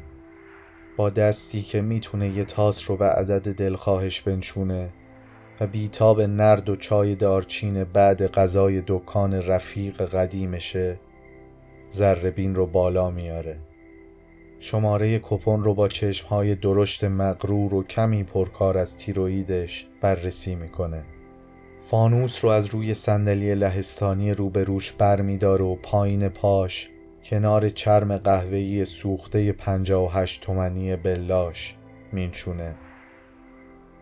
با 0.98 1.10
دستی 1.10 1.62
که 1.62 1.82
می‌تونه 1.82 2.30
یه 2.30 2.46
تاس 2.46 2.90
رو 2.90 2.98
به 2.98 3.06
عدد 3.06 3.56
دلخواهش 3.56 4.22
بنشونه 4.22 4.90
و 5.60 5.68
بیتاب 5.68 6.22
نرد 6.22 6.70
و 6.70 6.76
چای 6.76 7.16
دارچین 7.16 7.84
بعد 7.84 8.28
غذای 8.28 8.84
دکان 8.88 9.34
رفیق 9.34 10.02
قدیمشه 10.02 11.00
زربین 11.90 12.56
رو 12.56 12.66
بالا 12.66 13.10
میاره. 13.10 13.60
شماره 14.60 15.20
کپون 15.24 15.64
رو 15.64 15.74
با 15.74 15.88
چشمهای 15.88 16.56
درشت 16.56 17.04
مغرور 17.04 17.74
و 17.74 17.84
کمی 17.84 18.24
پرکار 18.24 18.78
از 18.78 18.98
تیرویدش 18.98 19.88
بررسی 20.02 20.56
می‌کنه. 20.56 21.04
فانوس 21.82 22.46
رو 22.46 22.52
از 22.52 22.66
روی 22.66 22.94
صندلی 22.94 23.56
لهستانی 23.56 24.34
روبروش 24.34 24.94
برمیداره 24.94 25.66
و 25.66 25.76
پایین 25.76 26.30
پاش 26.30 26.90
کنار 27.24 27.70
چرم 27.70 28.18
قهوه‌ای 28.18 28.86
سوخته 28.86 29.52
58 29.52 30.42
تومنی 30.42 30.96
بلاش 30.96 31.76
مینچونه 32.12 32.76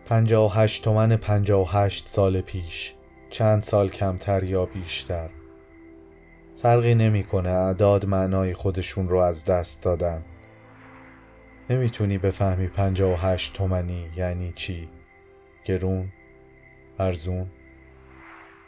58 0.06 0.84
تومن 0.84 1.16
58 1.16 2.08
سال 2.08 2.40
پیش 2.40 2.94
چند 3.30 3.62
سال 3.62 3.88
کمتر 3.88 4.44
یا 4.44 4.66
بیشتر. 4.66 5.28
فرقی 6.62 6.94
نمی‌کنه 6.94 7.50
اعداد 7.50 8.06
معنای 8.06 8.54
خودشون 8.54 9.08
رو 9.08 9.18
از 9.18 9.44
دست 9.44 9.82
دادن. 9.82 10.22
نمی‌تونی 11.70 12.18
بفهمی 12.18 12.66
58 12.66 13.52
تومنی 13.52 14.10
یعنی 14.16 14.52
چی؟ 14.56 14.88
گرون؟ 15.64 16.12
ارزون؟ 16.98 17.46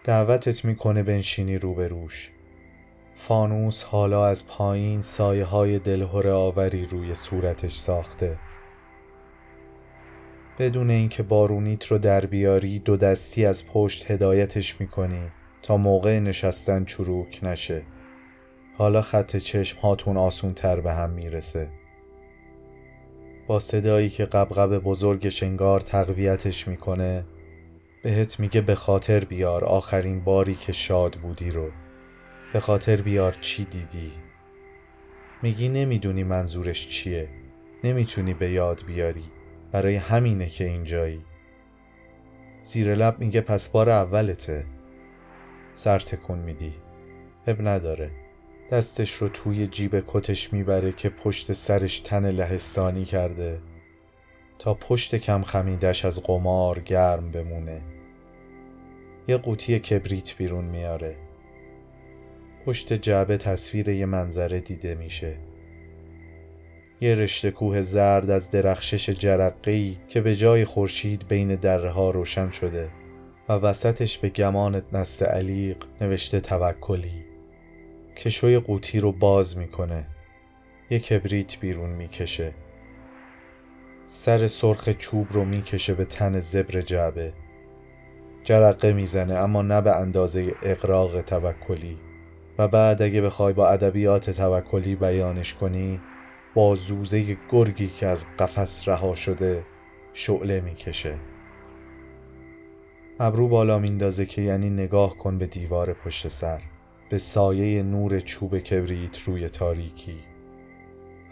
دعوتت 0.04 0.64
می‌کنه 0.64 1.02
بنشینی 1.02 1.58
روبروش 1.58 2.30
فانوس 3.16 3.84
حالا 3.84 4.26
از 4.26 4.48
پایین 4.48 5.02
سایه 5.02 5.44
های 5.44 5.78
دلهور 5.78 6.28
آوری 6.28 6.84
روی 6.84 7.14
صورتش 7.14 7.72
ساخته. 7.72 8.38
بدون 10.58 10.90
اینکه 10.90 11.22
بارونیت 11.22 11.86
رو 11.86 11.98
در 11.98 12.26
بیاری 12.26 12.78
دو 12.78 12.96
دستی 12.96 13.46
از 13.46 13.66
پشت 13.66 14.10
هدایتش 14.10 14.80
می‌کنی 14.80 15.30
تا 15.62 15.76
موقع 15.76 16.18
نشستن 16.18 16.84
چروک 16.84 17.40
نشه. 17.42 17.82
حالا 18.78 19.02
خط 19.02 19.36
چشم 19.36 19.80
هاتون 19.80 20.16
آسون 20.16 20.54
تر 20.54 20.80
به 20.80 20.92
هم 20.92 21.10
می‌رسه. 21.10 21.68
با 23.46 23.58
صدایی 23.58 24.08
که 24.08 24.24
قبقب 24.24 24.78
بزرگ 24.78 25.28
شنگار 25.28 25.80
تقویتش 25.80 26.68
می‌کنه 26.68 27.24
بهت 28.02 28.40
میگه 28.40 28.60
به 28.60 28.74
خاطر 28.74 29.24
بیار 29.24 29.64
آخرین 29.64 30.24
باری 30.24 30.54
که 30.54 30.72
شاد 30.72 31.14
بودی 31.14 31.50
رو. 31.50 31.70
به 32.52 32.60
خاطر 32.60 32.96
بیار 32.96 33.32
چی 33.32 33.64
دیدی؟ 33.64 34.12
میگی 35.42 35.68
نمی‌دونی 35.68 36.24
منظورش 36.24 36.88
چیه. 36.88 37.28
نمی‌تونی 37.84 38.34
به 38.34 38.50
یاد 38.50 38.84
بیاری. 38.86 39.24
برای 39.72 39.96
همینه 39.96 40.46
که 40.46 40.64
اینجایی. 40.64 41.24
زیر 42.62 42.94
لب 42.94 43.20
میگه 43.20 43.40
پس 43.40 43.68
بار 43.68 43.90
اولته. 43.90 44.66
سر 45.74 45.98
تکون 45.98 46.38
میدی. 46.38 46.72
اب 47.46 47.68
نداره. 47.68 48.10
دستش 48.70 49.12
رو 49.12 49.28
توی 49.28 49.66
جیب 49.66 50.04
کتش 50.06 50.52
می‌بره 50.52 50.92
که 50.92 51.08
پشت 51.08 51.52
سرش 51.52 52.00
تن 52.00 52.30
لهستانی 52.30 53.04
کرده. 53.04 53.60
تا 54.58 54.74
پشت 54.74 55.16
کم 55.16 55.42
خمیدش 55.42 56.04
از 56.04 56.22
قمار 56.22 56.78
گرم 56.78 57.30
بمونه. 57.30 57.80
یه 59.28 59.36
قوطی 59.36 59.78
کبریت 59.78 60.36
بیرون 60.36 60.64
میاره. 60.64 61.16
پشت 62.66 62.92
جعبه 62.92 63.36
تصویر 63.36 63.88
یه 63.88 64.06
منظره 64.06 64.60
دیده 64.60 64.94
میشه. 64.94 65.36
یه 67.00 67.14
رشته 67.14 67.50
کوه 67.50 67.80
زرد 67.80 68.30
از 68.30 68.50
درخشش 68.50 69.10
جرقه‌ای 69.10 69.96
که 70.08 70.20
به 70.20 70.36
جای 70.36 70.64
خورشید 70.64 71.28
بین 71.28 71.54
دره 71.54 71.90
ها 71.90 72.10
روشن 72.10 72.50
شده 72.50 72.88
و 73.48 73.52
وسطش 73.52 74.18
به 74.18 74.28
گمانت 74.28 74.84
نست 74.92 75.22
علیق 75.22 75.76
نوشته 76.00 76.40
توکلی. 76.40 77.25
کشوی 78.16 78.58
قوطی 78.58 79.00
رو 79.00 79.12
باز 79.12 79.58
می‌کنه. 79.58 80.06
یه 80.90 80.98
کبریت 80.98 81.60
بیرون 81.60 81.90
می‌کشه. 81.90 82.54
سر 84.06 84.46
سرخ 84.46 84.88
چوب 84.88 85.26
رو 85.30 85.44
می‌کشه 85.44 85.94
به 85.94 86.04
تن 86.04 86.40
زبر 86.40 86.80
جعبه. 86.80 87.32
جرقه 88.44 88.92
می‌زنه 88.92 89.34
اما 89.34 89.62
نه 89.62 89.80
به 89.80 89.96
اندازه 89.96 90.54
اقراق 90.62 91.20
توکلی. 91.20 91.98
و 92.58 92.68
بعد 92.68 93.02
اگه 93.02 93.20
بخوای 93.20 93.52
با 93.52 93.68
ادبیات 93.68 94.30
توکلی 94.30 94.94
بیانش 94.94 95.54
کنی 95.54 96.00
با 96.54 96.74
زوزه 96.74 97.36
گرگی 97.50 97.88
که 97.88 98.06
از 98.06 98.26
قفس 98.38 98.88
رها 98.88 99.14
شده 99.14 99.62
شعله 100.12 100.60
می‌کشه. 100.60 101.14
ابرو 103.20 103.48
بالا 103.48 103.78
میندازه 103.78 104.26
که 104.26 104.42
یعنی 104.42 104.70
نگاه 104.70 105.18
کن 105.18 105.38
به 105.38 105.46
دیوار 105.46 105.92
پشت 105.92 106.28
سر. 106.28 106.60
به 107.08 107.18
سایه 107.18 107.82
نور 107.82 108.20
چوب 108.20 108.58
کبریت 108.58 109.18
روی 109.22 109.48
تاریکی. 109.48 110.16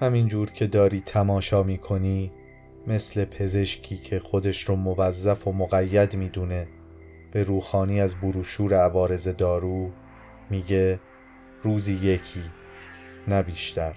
همینجور 0.01 0.51
که 0.51 0.67
داری 0.67 1.01
تماشا 1.01 1.63
می‌کنی 1.63 2.33
مثل 2.87 3.25
پزشکی 3.25 3.97
که 3.97 4.19
خودش 4.19 4.63
رو 4.63 4.77
موظف 4.77 5.47
و 5.47 5.53
مقید 5.53 6.17
می‌دونه 6.17 6.67
به 7.33 7.43
روخانی 7.43 8.01
از 8.01 8.15
بروشور 8.21 8.75
عوارز 8.75 9.29
دارو 9.29 9.91
میگه 10.51 11.01
روزی 11.63 11.93
یکی 11.93 12.43
نه 13.29 13.43
بیشتر. 13.43 13.95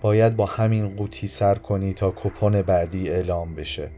باید 0.00 0.36
با 0.36 0.46
همین 0.46 0.88
قوطی 0.88 1.26
سر 1.26 1.54
کنی 1.54 1.92
تا 1.92 2.12
کپون 2.16 2.62
بعدی 2.62 3.08
اعلام 3.08 3.54
بشه. 3.54 3.90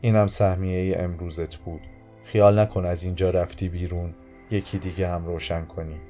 اینم 0.00 0.26
سهمیه 0.26 0.96
امروزت 0.98 1.56
بود. 1.56 1.80
خیال 2.24 2.58
نکن 2.58 2.86
از 2.86 3.04
اینجا 3.04 3.30
رفتی 3.30 3.68
بیرون. 3.68 4.14
یکی 4.50 4.78
دیگه 4.78 5.08
هم 5.08 5.26
روشن 5.26 5.64
کنی. 5.64 6.00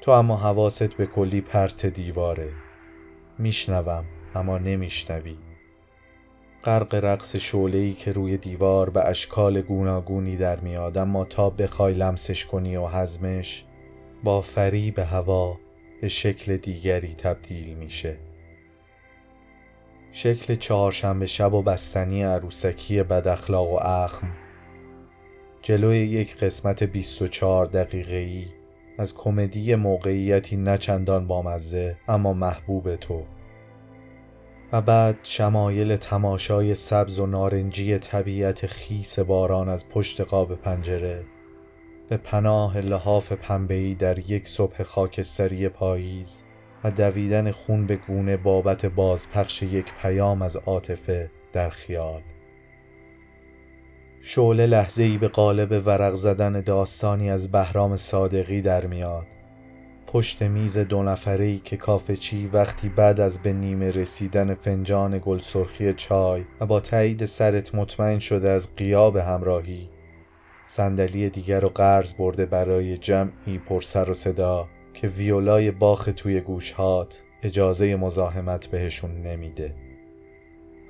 تو 0.00 0.10
اما 0.10 0.36
حواست 0.36 0.94
به 0.94 1.06
کلی 1.06 1.40
پرت 1.40 1.86
دیواره. 1.86 2.48
میشنوم 3.38 4.04
اما 4.34 4.58
نمیشنوی. 4.58 5.36
غرق 6.64 6.94
رقص 6.94 7.36
شعله‌ای 7.36 7.92
که 7.92 8.12
روی 8.12 8.36
دیوار 8.36 8.90
به 8.90 9.08
اشکال 9.08 9.60
گوناگونی 9.60 10.36
در 10.36 10.60
میاد 10.60 10.98
اما 10.98 11.24
تا 11.24 11.50
بخوای 11.50 11.94
لمسش 11.94 12.44
کنی 12.44 12.76
و 12.76 12.86
حزمش 12.86 13.64
با 14.24 14.40
فریب 14.40 14.98
هوا 14.98 15.58
به 16.00 16.08
شکل 16.08 16.56
دیگری 16.56 17.14
تبدیل 17.14 17.74
میشه. 17.74 18.16
شکل 20.12 20.54
چهارشنبه 20.54 21.26
شب 21.26 21.54
و 21.54 21.62
بستنی 21.62 22.22
عروسکی 22.22 23.02
بد 23.02 23.28
اخلاق 23.28 23.72
و 23.72 23.76
اخم 23.76 24.45
جلوی 25.66 25.98
یک 25.98 26.36
قسمت 26.36 26.82
24 26.82 27.66
دقیقه‌ای. 27.66 28.44
از 28.98 29.14
کمدی 29.14 29.74
موقعیتی 29.74 30.56
نچندان 30.56 31.26
بامزه 31.26 31.96
اما 32.08 32.32
محبوب 32.32 32.96
تو. 32.96 33.22
و 34.72 34.82
بعد 34.82 35.16
شمایل 35.22 35.96
تماشای 35.96 36.74
سبز 36.74 37.18
و 37.18 37.26
نارنجی 37.26 37.98
طبیعت 37.98 38.66
خیس 38.66 39.18
باران 39.18 39.68
از 39.68 39.88
پشت 39.88 40.20
قاب 40.20 40.54
پنجره. 40.54 41.24
به 42.08 42.16
پناه 42.16 42.78
لحاف 42.78 43.32
پنبهی 43.32 43.94
در 43.94 44.18
یک 44.18 44.48
صبح 44.48 44.82
خاکستری 44.82 45.68
پاییز 45.68 46.42
و 46.84 46.90
دویدن 46.90 47.50
خون 47.50 47.86
به 47.86 47.96
گونه 47.96 48.36
بابت 48.36 48.86
بازپخش 48.86 49.62
یک 49.62 49.92
پیام 50.02 50.42
از 50.42 50.56
عاطفه 50.56 51.30
در 51.52 51.68
خیال. 51.70 52.22
شعله 54.28 54.66
لحظه 54.66 55.02
ای 55.02 55.18
به 55.18 55.28
قالب 55.28 55.82
ورق 55.86 56.14
زدن 56.14 56.60
داستانی 56.60 57.30
از 57.30 57.50
بهرام 57.50 57.96
صادقی 57.96 58.62
در 58.62 58.86
میاد. 58.86 59.26
پشت 60.06 60.42
میز 60.42 60.78
دو 60.78 61.02
نفره 61.02 61.58
که 61.58 61.76
کافه 61.76 62.16
چی 62.16 62.46
وقتی 62.46 62.88
بعد 62.88 63.20
از 63.20 63.38
به 63.38 63.52
نیمه 63.52 63.90
رسیدن 63.90 64.54
فنجان 64.54 65.20
گل 65.24 65.38
سرخی 65.38 65.92
چای 65.92 66.44
و 66.60 66.66
با 66.66 66.80
تایید 66.80 67.24
سرت 67.24 67.74
مطمئن 67.74 68.18
شده 68.18 68.50
از 68.50 68.76
قیاب 68.76 69.16
همراهی 69.16 69.88
صندلی 70.66 71.30
دیگر 71.30 71.60
رو 71.60 71.68
قرض 71.68 72.14
برده 72.14 72.46
برای 72.46 72.96
جمعی 72.96 73.58
پر 73.58 73.80
سر 73.80 74.10
و 74.10 74.14
صدا 74.14 74.68
که 74.94 75.08
ویولای 75.08 75.70
باخ 75.70 76.08
توی 76.16 76.40
گوشهات 76.40 77.22
اجازه 77.42 77.96
مزاحمت 77.96 78.66
بهشون 78.66 79.22
نمیده. 79.22 79.85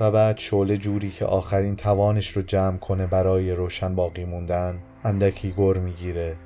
و 0.01 0.11
بعد 0.11 0.39
شعله 0.39 0.77
جوری 0.77 1.11
که 1.11 1.25
آخرین 1.25 1.77
توانش 1.77 2.29
رو 2.29 2.43
جمع 2.43 2.79
کنه 2.79 3.07
برای 3.07 3.53
روشن 3.53 3.95
باقی 3.95 4.25
موندن 4.25 4.83
اندکی 5.05 5.55
گر 5.59 5.79
می‌گیره 5.79 6.37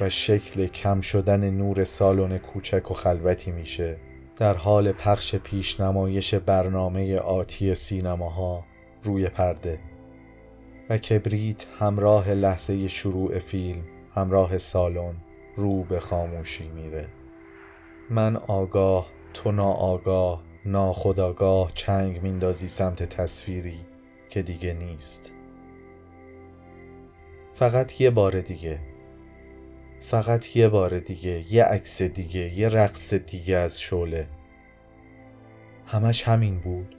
و 0.00 0.08
شکل 0.08 0.66
کم 0.66 1.00
شدن 1.00 1.50
نور 1.50 1.84
سالن 1.84 2.38
کوچک 2.38 2.90
و 2.90 2.94
خلوتی 2.94 3.50
میشه. 3.50 3.96
در 4.36 4.54
حال 4.54 4.92
پخش 4.92 5.36
پیش 5.36 5.80
نمایش 5.80 6.34
برنامه 6.34 7.16
آتی 7.16 7.74
سینماها 7.74 8.64
روی 9.02 9.28
پرده 9.28 9.78
و 10.90 10.98
کبریت 10.98 11.66
همراه 11.78 12.30
لحظه 12.30 12.88
شروع 12.88 13.38
فیلم 13.38 13.82
همراه 14.14 14.58
سالن 14.58 15.14
رو 15.56 15.82
به 15.84 16.00
خاموشی 16.00 16.68
میره. 16.68 17.08
من 18.10 18.36
آگاه 18.36 19.06
تو 19.34 19.52
ناآگاه 19.52 20.42
ناخداگاه 20.68 21.72
چنگ 21.72 22.22
میندازی 22.22 22.68
سمت 22.68 23.02
تصویری 23.02 23.80
که 24.28 24.42
دیگه 24.42 24.74
نیست. 24.74 25.32
فقط 27.54 28.00
یه 28.00 28.10
بار 28.10 28.40
دیگه. 28.40 28.80
فقط 30.00 30.56
یه 30.56 30.68
بار 30.68 30.98
دیگه. 30.98 31.52
یه 31.52 31.64
عکس 31.64 32.02
دیگه. 32.02 32.58
یه 32.58 32.68
رقص 32.68 33.14
دیگه 33.14 33.56
از 33.56 33.80
شعله. 33.80 34.26
همش 35.86 36.22
همین 36.22 36.60
بود. 36.60 36.96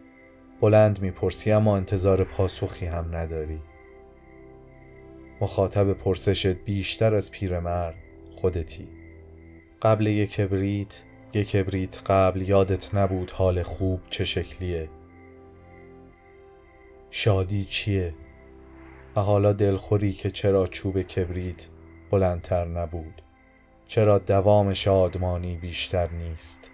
بلند 0.62 1.02
می‌پرسی 1.02 1.52
اما 1.52 1.78
انتظار 1.78 2.24
پاسخی 2.24 2.86
هم 2.86 3.16
نداری. 3.16 3.60
مخاطب 5.42 5.94
پرسشت 5.94 6.48
بیشتر 6.48 7.16
از 7.16 7.32
پیرمرد 7.32 7.96
خودتی. 8.32 8.88
قبل 9.82 10.08
یک 10.08 10.32
کبریت 10.32 11.04
یک 11.34 11.50
کبریت 11.50 12.00
قبل 12.06 12.42
یادت 12.42 12.96
نبود 12.96 13.32
حال 13.32 13.64
خوب 13.64 14.02
چه 14.10 14.24
شکلیه. 14.26 14.90
شادی 17.12 17.66
چیه؟ 17.66 18.14
و 19.16 19.22
حالا 19.22 19.54
دلخوری 19.54 20.12
که 20.12 20.32
چرا 20.32 20.68
چوب 20.68 21.02
کبریت 21.02 21.68
بلندتر 22.12 22.66
نبود؟ 22.66 23.22
چرا 23.88 24.18
دوام 24.18 24.74
شادمانی 24.74 25.58
بیشتر 25.58 26.10
نیست؟ 26.12 26.72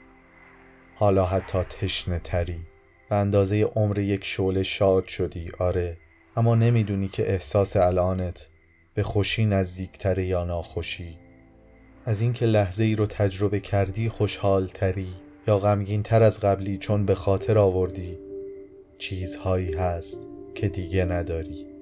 حالا 0.95 1.25
حتی 1.25 1.59
تشنه 1.59 2.19
تری. 2.19 2.59
به 3.09 3.15
اندازه 3.15 3.61
عمر 3.61 3.99
یک 3.99 4.25
شعله 4.25 4.63
شاد 4.63 5.07
شدی 5.07 5.51
آره. 5.59 5.97
اما 6.37 6.55
نمی‌دونی 6.55 7.07
که 7.07 7.31
احساس 7.31 7.77
الانت 7.77 8.49
به 8.93 9.03
خوشی 9.03 9.45
نزدیکتره 9.45 10.25
یا 10.25 10.43
ناخوشی. 10.43 11.24
از 12.07 12.21
اینکه 12.21 12.45
لحظه 12.45 12.83
ای 12.83 12.95
رو 12.95 13.05
تجربه 13.05 13.59
کردی 13.59 14.09
خوشحال 14.09 14.67
تری 14.67 15.07
یا 15.47 15.57
غمگین 15.57 16.03
تر 16.03 16.23
از 16.23 16.39
قبلی 16.39 16.77
چون 16.77 17.05
به 17.05 17.15
خاطر 17.15 17.57
آوردی 17.57 18.17
چیزهایی 18.97 19.73
هست 19.73 20.27
که 20.55 20.69
دیگه 20.69 21.05
نداری. 21.05 21.74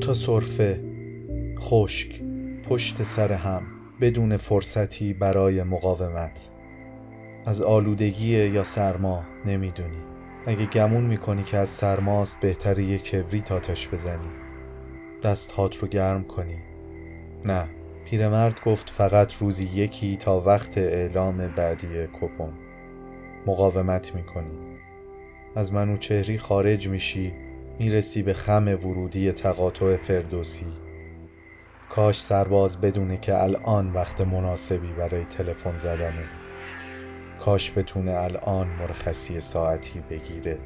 تا 0.00 0.12
صرفه 0.12 0.80
خشک 1.58 2.22
پشت 2.68 3.02
سر 3.02 3.32
هم 3.32 3.62
بدون 4.00 4.36
فرصتی 4.36 5.14
برای 5.14 5.62
مقاومت. 5.62 6.50
از 7.46 7.62
آلودگی 7.62 8.48
یا 8.48 8.64
سرما 8.64 9.24
نمی‌دونی. 9.46 10.02
اگه 10.46 10.66
گمون 10.66 11.04
می‌کنی 11.04 11.42
که 11.42 11.56
از 11.56 11.68
سرماست 11.68 12.40
بهتره 12.40 12.84
یه 12.84 12.98
کبریت 12.98 13.52
آتش 13.52 13.88
بزنی. 13.88 14.30
دست 15.22 15.52
هات 15.52 15.76
رو 15.76 15.88
گرم 15.88 16.24
کنی. 16.24 16.58
نه 17.44 17.68
پیرمرد 18.04 18.60
گفت 18.64 18.90
فقط 18.90 19.34
روزی 19.34 19.64
یکی 19.64 20.16
تا 20.16 20.40
وقت 20.40 20.78
اعلام 20.78 21.48
بعدی 21.56 21.88
کپون. 22.12 22.52
مقاومت 23.46 24.14
می‌کنی. 24.14 24.58
از 25.56 25.72
منوچهری 25.72 26.38
خارج 26.38 26.88
میشی. 26.88 27.32
می‌رسی 27.80 28.22
به 28.22 28.34
خم 28.34 28.68
ورودی 28.68 29.32
تقاطع 29.32 29.96
فردوسی. 29.96 30.66
کاش 31.90 32.20
سرباز 32.20 32.80
بدونه 32.80 33.16
که 33.16 33.42
الان 33.42 33.92
وقت 33.92 34.20
مناسبی 34.20 34.92
برای 34.92 35.24
تلفن 35.24 35.76
زدنه. 35.76 36.24
کاش 37.38 37.78
بتونه 37.78 38.12
الان 38.12 38.68
مرخصی 38.68 39.40
ساعتی 39.40 40.00
بگیره. 40.10 40.58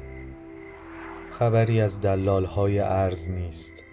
خبری 1.31 1.81
از 1.81 2.01
دلال 2.01 2.45
های 2.45 2.79
ارز 2.79 3.31
نیست. 3.31 3.83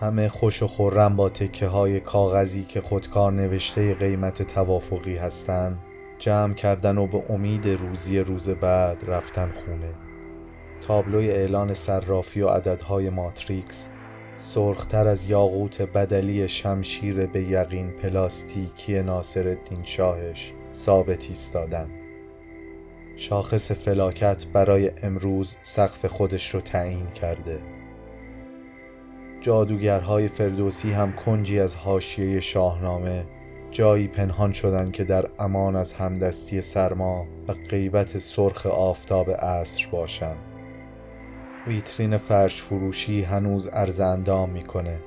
همه 0.00 0.28
خوش 0.28 0.62
و 0.62 0.66
خورم 0.66 1.16
با 1.16 1.28
تکه 1.28 1.66
های 1.66 2.00
کاغذی 2.00 2.64
که 2.64 2.80
خودکار 2.80 3.32
نوشته 3.32 3.94
قیمت 3.94 4.42
توافقی 4.42 5.16
هستن 5.16 5.78
جمع 6.18 6.54
کردن 6.54 6.98
و 6.98 7.06
به 7.06 7.22
امید 7.30 7.68
روزی 7.68 8.18
روز 8.18 8.48
بعد 8.48 9.04
رفتن 9.06 9.48
خونه. 9.48 10.09
تابلوی 10.80 11.30
اعلان 11.30 11.74
صرافی 11.74 12.40
و 12.40 12.48
عددهای 12.48 13.10
ماتریکس 13.10 13.90
سرختر 14.38 15.08
از 15.08 15.30
یاقوت 15.30 15.82
بدلی 15.82 16.48
شمشیر 16.48 17.26
به 17.26 17.42
یقین 17.42 17.90
پلاستیکی 17.90 19.02
ناصر 19.02 19.56
شاهش 19.84 20.52
ثابت 20.72 21.26
ایستادن. 21.28 21.90
شاخص 23.16 23.72
فلاکت 23.72 24.46
برای 24.46 24.90
امروز 25.02 25.56
سقف 25.62 26.06
خودش 26.06 26.54
رو 26.54 26.60
تعیین 26.60 27.06
کرده. 27.10 27.58
جادوگرهای 29.40 30.28
فردوسی 30.28 30.92
هم 30.92 31.12
کنجی 31.12 31.60
از 31.60 31.76
حاشیه 31.76 32.40
شاهنامه 32.40 33.24
جایی 33.70 34.08
پنهان 34.08 34.52
شدن 34.52 34.90
که 34.90 35.04
در 35.04 35.26
امان 35.38 35.76
از 35.76 35.92
همدستی 35.92 36.62
سرما 36.62 37.26
و 37.48 37.52
غیبت 37.52 38.18
سرخ 38.18 38.66
آفتاب 38.66 39.30
عصر 39.30 39.88
باشند. 39.90 40.49
ویترین 41.66 42.18
فرش 42.18 42.62
فروشی 42.62 43.22
هنوز 43.22 43.68
ارز 43.72 44.00
اندام 44.00 44.50
می‌کنه. 44.50 44.98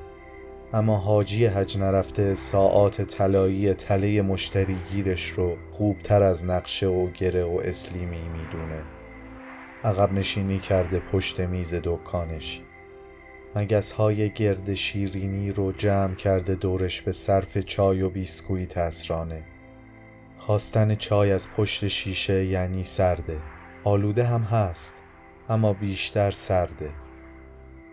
اما 0.74 0.98
حاجی 0.98 1.46
حج 1.46 1.78
نرفته 1.78 2.36
ساعات 2.36 3.02
طلایی 3.02 3.74
تله 3.74 4.22
مشتری 4.22 4.78
گیرش 4.92 5.30
رو 5.30 5.58
خوبتر 5.72 6.24
از 6.24 6.46
نقشه 6.46 6.88
و 6.88 7.10
گره 7.10 7.44
و 7.44 7.62
اسلیمی 7.64 8.22
می‌دونه. 8.22 8.82
عقب 9.84 10.14
نشینی 10.14 10.60
کرده 10.60 11.00
پشت 11.00 11.40
میز 11.40 11.76
دکانش. 11.84 12.62
مگس 13.56 13.92
های 13.92 14.30
گرد 14.30 14.74
شیرینی 14.74 15.52
رو 15.52 15.72
جمع 15.72 16.16
کرده 16.16 16.56
دورش 16.56 17.02
به 17.02 17.12
صرف 17.12 17.58
چای 17.58 18.02
و 18.02 18.10
بیسکویت 18.10 18.70
تسرانه 18.70 19.44
خواستن 20.38 20.96
چای 20.96 21.32
از 21.32 21.54
پشت 21.58 21.88
شیشه 21.88 22.46
یعنی 22.46 22.84
سرده. 22.84 23.38
آلوده 23.84 24.24
هم 24.24 24.42
هست. 24.42 25.03
اما 25.50 25.74
بیشتر 25.74 26.32
سرده. 26.32 26.90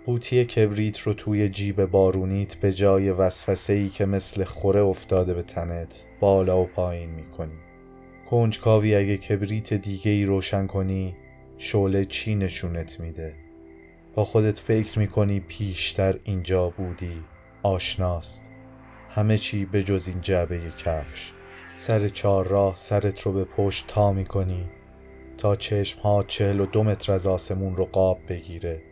قوطی 0.07 0.44
کبریت 0.44 0.98
رو 0.98 1.14
توی 1.14 1.48
جیب 1.48 1.84
بارونیت 1.84 2.55
به 2.55 2.72
جای 2.72 3.11
وسوسه 3.11 3.72
ای 3.72 3.88
که 3.88 4.07
مثل 4.07 4.44
خوره 4.44 4.80
افتاده 4.80 5.34
به 5.34 5.42
تنت 5.42 6.07
بالا 6.20 6.61
و 6.61 6.66
پایین 6.66 7.11
می‌کنی. 7.11 7.59
کنجکاوی 8.30 8.94
اگه 8.94 9.16
کبریت 9.16 9.74
دیگه 9.74 10.11
ای 10.11 10.24
روشن 10.24 10.66
کنی 10.66 11.16
شعله 11.59 12.05
چی 12.05 12.34
نشونت 12.34 13.01
میده؟ 13.01 13.34
با 14.14 14.24
خودت 14.24 14.59
فکر 14.59 14.98
می‌کنی 14.98 15.40
پیشتر 15.40 16.18
اینجا 16.24 16.68
بودی 16.68 17.22
آشناست. 17.62 18.51
همه 19.11 19.38
چی 19.38 19.64
به 19.64 19.82
جز 19.82 20.09
این 20.09 20.20
جعبه 20.20 20.61
کفش. 20.78 21.32
سر 21.76 22.09
چهار 22.09 22.46
راه 22.48 22.76
سرت 22.76 23.20
رو 23.20 23.32
به 23.32 23.44
پشت 23.44 23.86
تا 23.86 24.12
می‌کنی. 24.12 24.64
تا 25.41 25.57
چشم 25.57 26.01
ها 26.01 26.22
چهل 26.22 26.61
و 26.61 26.66
دو 26.66 26.84
متر 26.84 27.12
از 27.12 27.26
آسمون 27.26 27.76
رو 27.76 27.84
قاب 27.84 28.18
بگیره 28.28 28.82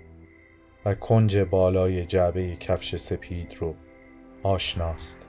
و 0.84 0.94
کنج 0.94 1.38
بالای 1.38 2.04
جعبه 2.04 2.56
کفش 2.56 2.96
سپید 2.96 3.54
رو 3.60 3.74
آشناست. 4.42 5.26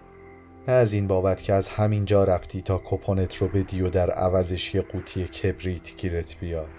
نه 0.68 0.74
از 0.74 0.94
این 0.94 1.08
بابت 1.08 1.44
که 1.44 1.54
از 1.54 1.68
همین 1.68 2.06
جا 2.06 2.24
رفتی 2.24 2.62
تا 2.62 2.82
کپونت 2.86 3.36
رو 3.36 3.48
بدی 3.48 3.82
و 3.82 3.90
در 3.90 4.10
عوضش 4.10 4.76
یه 4.76 4.82
قوطی 4.82 5.28
کبریت 5.28 5.98
گیرت 5.98 6.40
بیاد. 6.40 6.70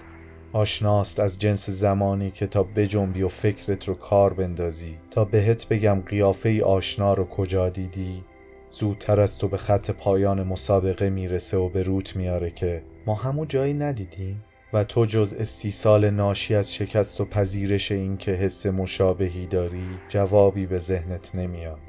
آشناست 0.52 1.20
از 1.20 1.38
جنس 1.38 1.70
زمانی 1.70 2.30
که 2.30 2.46
تا 2.46 2.62
بجنبی 2.62 3.22
و 3.22 3.28
فکرت 3.28 3.88
رو 3.88 3.94
کار 3.94 4.32
بندازی. 4.32 4.98
تا 5.10 5.24
بهت 5.24 5.68
بگم 5.68 6.02
قیافه 6.06 6.48
ای 6.48 6.62
آشنا 6.62 7.14
رو 7.14 7.24
کجا 7.24 7.68
دیدی 7.68 8.24
زودتر 8.68 9.20
از 9.20 9.38
تو 9.38 9.48
به 9.48 9.56
خط 9.56 9.90
پایان 9.90 10.42
مسابقه 10.42 11.10
می‌رسه 11.10 11.56
و 11.56 11.68
به 11.68 11.82
روت 11.82 12.16
میاره 12.16 12.50
که 12.50 12.82
ما 13.06 13.14
همو 13.14 13.44
جایی 13.44 13.74
ندیدیم. 13.74 14.44
و 14.72 14.84
تو 14.84 15.04
جز 15.04 15.34
استیصال 15.38 16.10
ناشی 16.10 16.54
از 16.54 16.74
شکست 16.74 17.20
و 17.20 17.24
پذیرش 17.24 17.92
این 17.92 18.16
که 18.16 18.32
حس 18.32 18.66
مشابهی 18.66 19.46
داری 19.46 19.88
جوابی 20.08 20.66
به 20.66 20.78
ذهنت 20.78 21.34
نمیاد. 21.34 21.80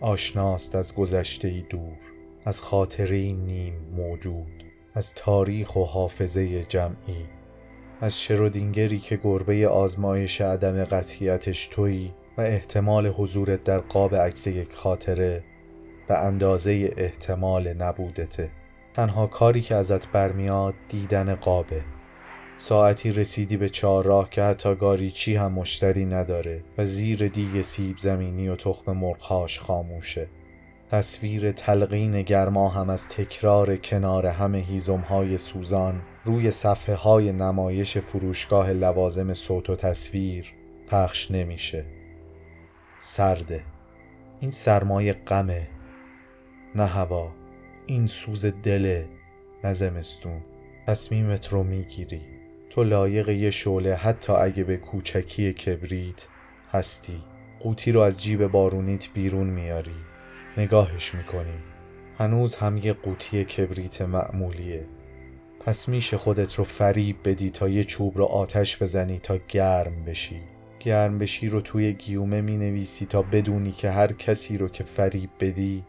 آشناست 0.00 0.74
از 0.74 0.94
گذشته 0.94 1.64
دور 1.70 1.98
از 2.44 2.60
خاطره 2.60 3.18
نیم 3.18 3.74
موجود 3.96 4.64
از 4.94 5.14
تاریخ 5.14 5.76
و 5.76 5.84
حافظه 5.84 6.64
جمعی. 6.64 7.26
از 8.00 8.20
شرودینگری 8.20 8.98
که 8.98 9.16
گربه 9.16 9.68
آزمایش 9.68 10.40
عدم 10.40 10.84
قطعیتش 10.84 11.66
تویی 11.66 12.14
و 12.38 12.40
احتمال 12.40 13.06
حضورت 13.06 13.64
در 13.64 13.78
قاب 13.78 14.14
عکس 14.14 14.46
یک 14.46 14.74
خاطره 14.74 15.44
به 16.08 16.18
اندازه 16.18 16.94
احتمال 16.96 17.72
نبودته. 17.72 18.50
تنها 18.94 19.26
کاری 19.26 19.60
که 19.60 19.74
ازت 19.74 20.06
برمیاد 20.06 20.74
دیدن 20.88 21.34
قابه. 21.34 21.82
ساعتی 22.56 23.12
رسیدی 23.12 23.56
به 23.56 23.68
چهارراه 23.68 24.30
که 24.30 24.42
حتی 24.42 24.74
گاریچی 24.74 25.36
هم 25.36 25.52
مشتری 25.52 26.04
نداره 26.04 26.64
و 26.78 26.84
زیر 26.84 27.28
دیگ 27.28 27.62
سیب 27.62 27.98
زمینی 27.98 28.48
و 28.48 28.56
تخم 28.56 28.92
مرغهاش 28.92 29.60
خاموشه. 29.60 30.28
تصویر 30.90 31.52
تلقین 31.52 32.22
گرما 32.22 32.68
هم 32.68 32.90
از 32.90 33.08
تکرار 33.08 33.76
کنار 33.76 34.26
همه 34.26 34.58
هیزم 34.58 35.00
های 35.00 35.38
سوزان 35.38 36.02
روی 36.24 36.50
صفحه 36.50 36.94
های 36.94 37.32
نمایش 37.32 37.98
فروشگاه 37.98 38.72
لوازم 38.72 39.34
صوت 39.34 39.70
و 39.70 39.76
تصویر 39.76 40.54
پخش 40.88 41.30
نمیشه. 41.30 41.84
سرده. 43.00 43.64
این 44.40 44.50
سرمایه 44.50 45.12
غمه 45.12 45.68
نه 46.74 46.86
هوا. 46.86 47.39
این 47.90 48.06
سوز 48.06 48.46
دله 48.46 49.08
نه 49.64 49.72
زمستون. 49.72 50.40
تصمیمت 50.86 51.48
رو 51.48 51.62
می‌گیری. 51.62 52.20
تو 52.70 52.84
لایق 52.84 53.28
یه 53.28 53.50
شعله 53.50 53.94
حتی 53.94 54.32
اگه 54.32 54.64
به 54.64 54.76
کوچکی 54.76 55.52
کبریت 55.52 56.26
هستی. 56.72 57.22
قوطی 57.60 57.92
رو 57.92 58.00
از 58.00 58.22
جیب 58.22 58.46
بارونیت 58.46 59.08
بیرون 59.14 59.46
میاری. 59.46 59.94
نگاهش 60.56 61.14
می‌کنی. 61.14 61.58
هنوز 62.18 62.56
هم 62.56 62.76
یه 62.76 62.92
قوطی 62.92 63.44
کبریت 63.44 64.02
معمولیه. 64.02 64.86
پس 65.60 65.88
میشه 65.88 66.16
خودت 66.16 66.54
رو 66.54 66.64
فریب 66.64 67.16
بدی 67.24 67.50
تا 67.50 67.68
یه 67.68 67.84
چوب 67.84 68.18
رو 68.18 68.24
آتش 68.24 68.82
بزنی 68.82 69.18
تا 69.18 69.38
گرم 69.48 70.04
بشی. 70.04 70.40
گرم 70.80 71.18
بشی 71.18 71.48
رو 71.48 71.60
توی 71.60 71.92
گیومه 71.92 72.40
می 72.40 72.56
نویسی 72.56 73.06
تا 73.06 73.22
بدونی 73.22 73.72
که 73.72 73.90
هر 73.90 74.12
کسی 74.12 74.58
رو 74.58 74.68
که 74.68 74.84
فریب 74.84 75.30
بدی 75.40 75.84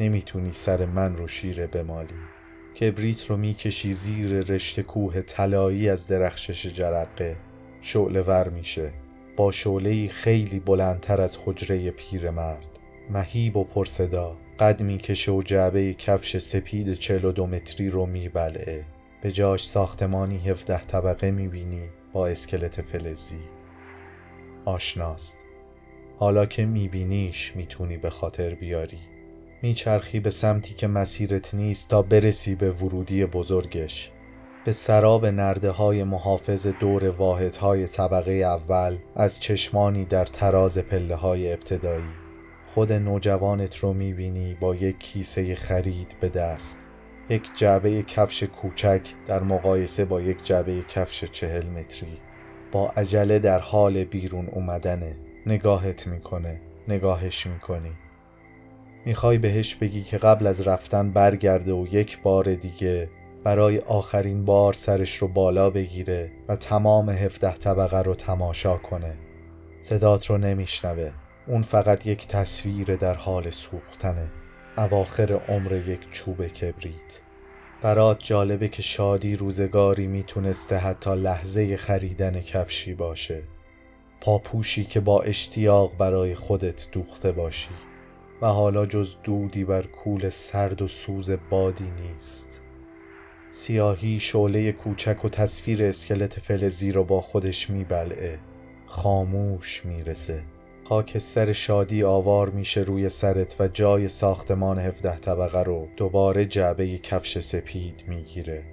نمی‌تونی 0.00 0.52
سر 0.52 0.86
من 0.86 1.16
رو 1.16 1.28
شیره 1.28 1.66
بمالی. 1.66 2.14
کبریت 2.80 3.30
رو 3.30 3.36
می‌کشی 3.36 3.92
زیر 3.92 4.30
رشته 4.30 4.82
کوه 4.82 5.20
طلایی 5.20 5.88
از 5.88 6.06
درخشش 6.06 6.66
جرقه. 6.66 7.36
شعله 7.80 8.22
ور 8.22 8.48
میشه. 8.48 8.92
با 9.36 9.50
شعله 9.50 10.08
خیلی 10.08 10.60
بلندتر 10.60 11.20
از 11.20 11.38
حجره 11.44 11.90
پیرمرد 11.90 12.66
مهیب 13.10 13.56
و 13.56 13.64
پرصدا. 13.64 14.36
قد 14.58 14.82
می‌کشه 14.82 15.32
و 15.32 15.42
جعبه 15.42 15.94
کفش 15.94 16.36
سپید 16.36 16.92
چل 16.92 17.24
و 17.24 17.32
دو 17.32 17.46
متری 17.46 17.90
رو 17.90 18.06
میبلعه. 18.06 18.84
به 19.22 19.32
جاش 19.32 19.66
ساختمانی 19.66 20.38
هفده 20.38 20.84
طبقه 20.84 21.30
می‌بینی 21.30 21.88
با 22.12 22.26
اسکلت 22.26 22.82
فلزی. 22.82 23.40
آشناست. 24.64 25.44
حالا 26.18 26.46
که 26.46 26.66
میبینیش 26.66 27.56
می‌تونی 27.56 27.96
به 27.96 28.10
خاطر 28.10 28.54
بیاری. 28.54 28.98
میچرخی 29.62 30.20
به 30.20 30.30
سمتی 30.30 30.74
که 30.74 30.86
مسیرت 30.86 31.54
نیست 31.54 31.90
تا 31.90 32.02
برسی 32.02 32.54
به 32.54 32.70
ورودی 32.70 33.26
بزرگش. 33.26 34.10
به 34.64 34.72
سراب 34.72 35.26
نرده 35.26 35.70
های 35.70 36.04
محافظ 36.04 36.66
دور 36.66 37.10
واحد 37.10 37.56
های 37.56 37.86
طبقه 37.86 38.32
اول 38.32 38.96
از 39.16 39.40
چشمانی 39.40 40.04
در 40.04 40.24
تراز 40.24 40.78
پله 40.78 41.14
های 41.14 41.52
ابتدایی. 41.52 42.10
خود 42.66 42.92
نوجوانت 42.92 43.76
رو 43.76 43.92
می‌بینی 43.92 44.54
با 44.54 44.74
یک 44.74 44.98
کیسه 44.98 45.54
خرید 45.54 46.16
به 46.20 46.28
دست. 46.28 46.86
یک 47.28 47.42
جعبه 47.54 48.02
کفش 48.02 48.42
کوچک 48.42 49.00
در 49.26 49.42
مقایسه 49.42 50.04
با 50.04 50.20
یک 50.20 50.44
جعبه 50.44 50.82
کفش 50.88 51.24
چهل 51.24 51.66
متری. 51.66 52.18
با 52.72 52.88
عجله 52.88 53.38
در 53.38 53.58
حال 53.58 54.04
بیرون 54.04 54.46
اومدنه. 54.46 55.16
نگاهت 55.46 56.06
می‌کنه. 56.06 56.60
نگاهش 56.88 57.46
می‌کنی. 57.46 57.92
می‌خوای 59.04 59.38
بهش 59.38 59.74
بگی 59.74 60.02
که 60.02 60.18
قبل 60.18 60.46
از 60.46 60.68
رفتن 60.68 61.10
برگرده 61.12 61.72
و 61.72 61.86
یک 61.90 62.22
بار 62.22 62.54
دیگه 62.54 63.10
برای 63.44 63.78
آخرین 63.78 64.44
بار 64.44 64.72
سرش 64.72 65.16
رو 65.16 65.28
بالا 65.28 65.70
بگیره 65.70 66.30
و 66.48 66.56
تمام 66.56 67.10
هفته 67.10 67.52
طبقه 67.52 68.02
رو 68.02 68.14
تماشا 68.14 68.76
کنه. 68.76 69.16
صدات 69.80 70.26
رو 70.26 70.38
نمیشنوه. 70.38 71.12
اون 71.46 71.62
فقط 71.62 72.06
یک 72.06 72.26
تصویر 72.26 72.96
در 72.96 73.14
حال 73.14 73.50
سوختنه. 73.50 74.30
اواخر 74.78 75.32
عمر 75.32 75.72
یک 75.72 76.10
چوب 76.10 76.46
کبریت. 76.46 77.20
برات 77.82 78.24
جالبه 78.24 78.68
که 78.68 78.82
شادی 78.82 79.36
روزگاری 79.36 80.06
می‌تونسته 80.06 80.76
حتی 80.76 81.14
لحظه 81.14 81.76
خریدن 81.76 82.40
کفشی 82.40 82.94
باشه. 82.94 83.42
پاپوشی 84.20 84.84
که 84.84 85.00
با 85.00 85.22
اشتیاق 85.22 85.96
برای 85.98 86.34
خودت 86.34 86.88
دوخته 86.92 87.32
باشی. 87.32 87.70
و 88.42 88.46
حالا 88.46 88.86
جز 88.86 89.16
دودی 89.22 89.64
بر 89.64 89.82
کول 89.82 90.28
سرد 90.28 90.82
و 90.82 90.88
سوز 90.88 91.30
بادی 91.50 91.90
نیست. 92.02 92.60
سیاهی 93.50 94.20
شعله 94.20 94.72
کوچک 94.72 95.24
و 95.24 95.28
تصویر 95.28 95.84
اسکلت 95.84 96.40
فلزی 96.40 96.92
رو 96.92 97.04
با 97.04 97.20
خودش 97.20 97.70
میبلعه. 97.70 98.38
خاموش 98.86 99.86
می‌رسه. 99.86 100.42
خاکستر 100.84 101.52
شادی 101.52 102.02
آوار 102.02 102.50
میشه 102.50 102.80
روی 102.80 103.08
سرت 103.08 103.56
و 103.60 103.68
جای 103.68 104.08
ساختمان 104.08 104.78
هفده 104.78 105.16
طبقه 105.16 105.62
رو 105.62 105.88
دوباره 105.96 106.44
جعبه 106.44 106.98
کفش 106.98 107.38
سپید 107.38 108.04
می‌گیره. 108.08 108.64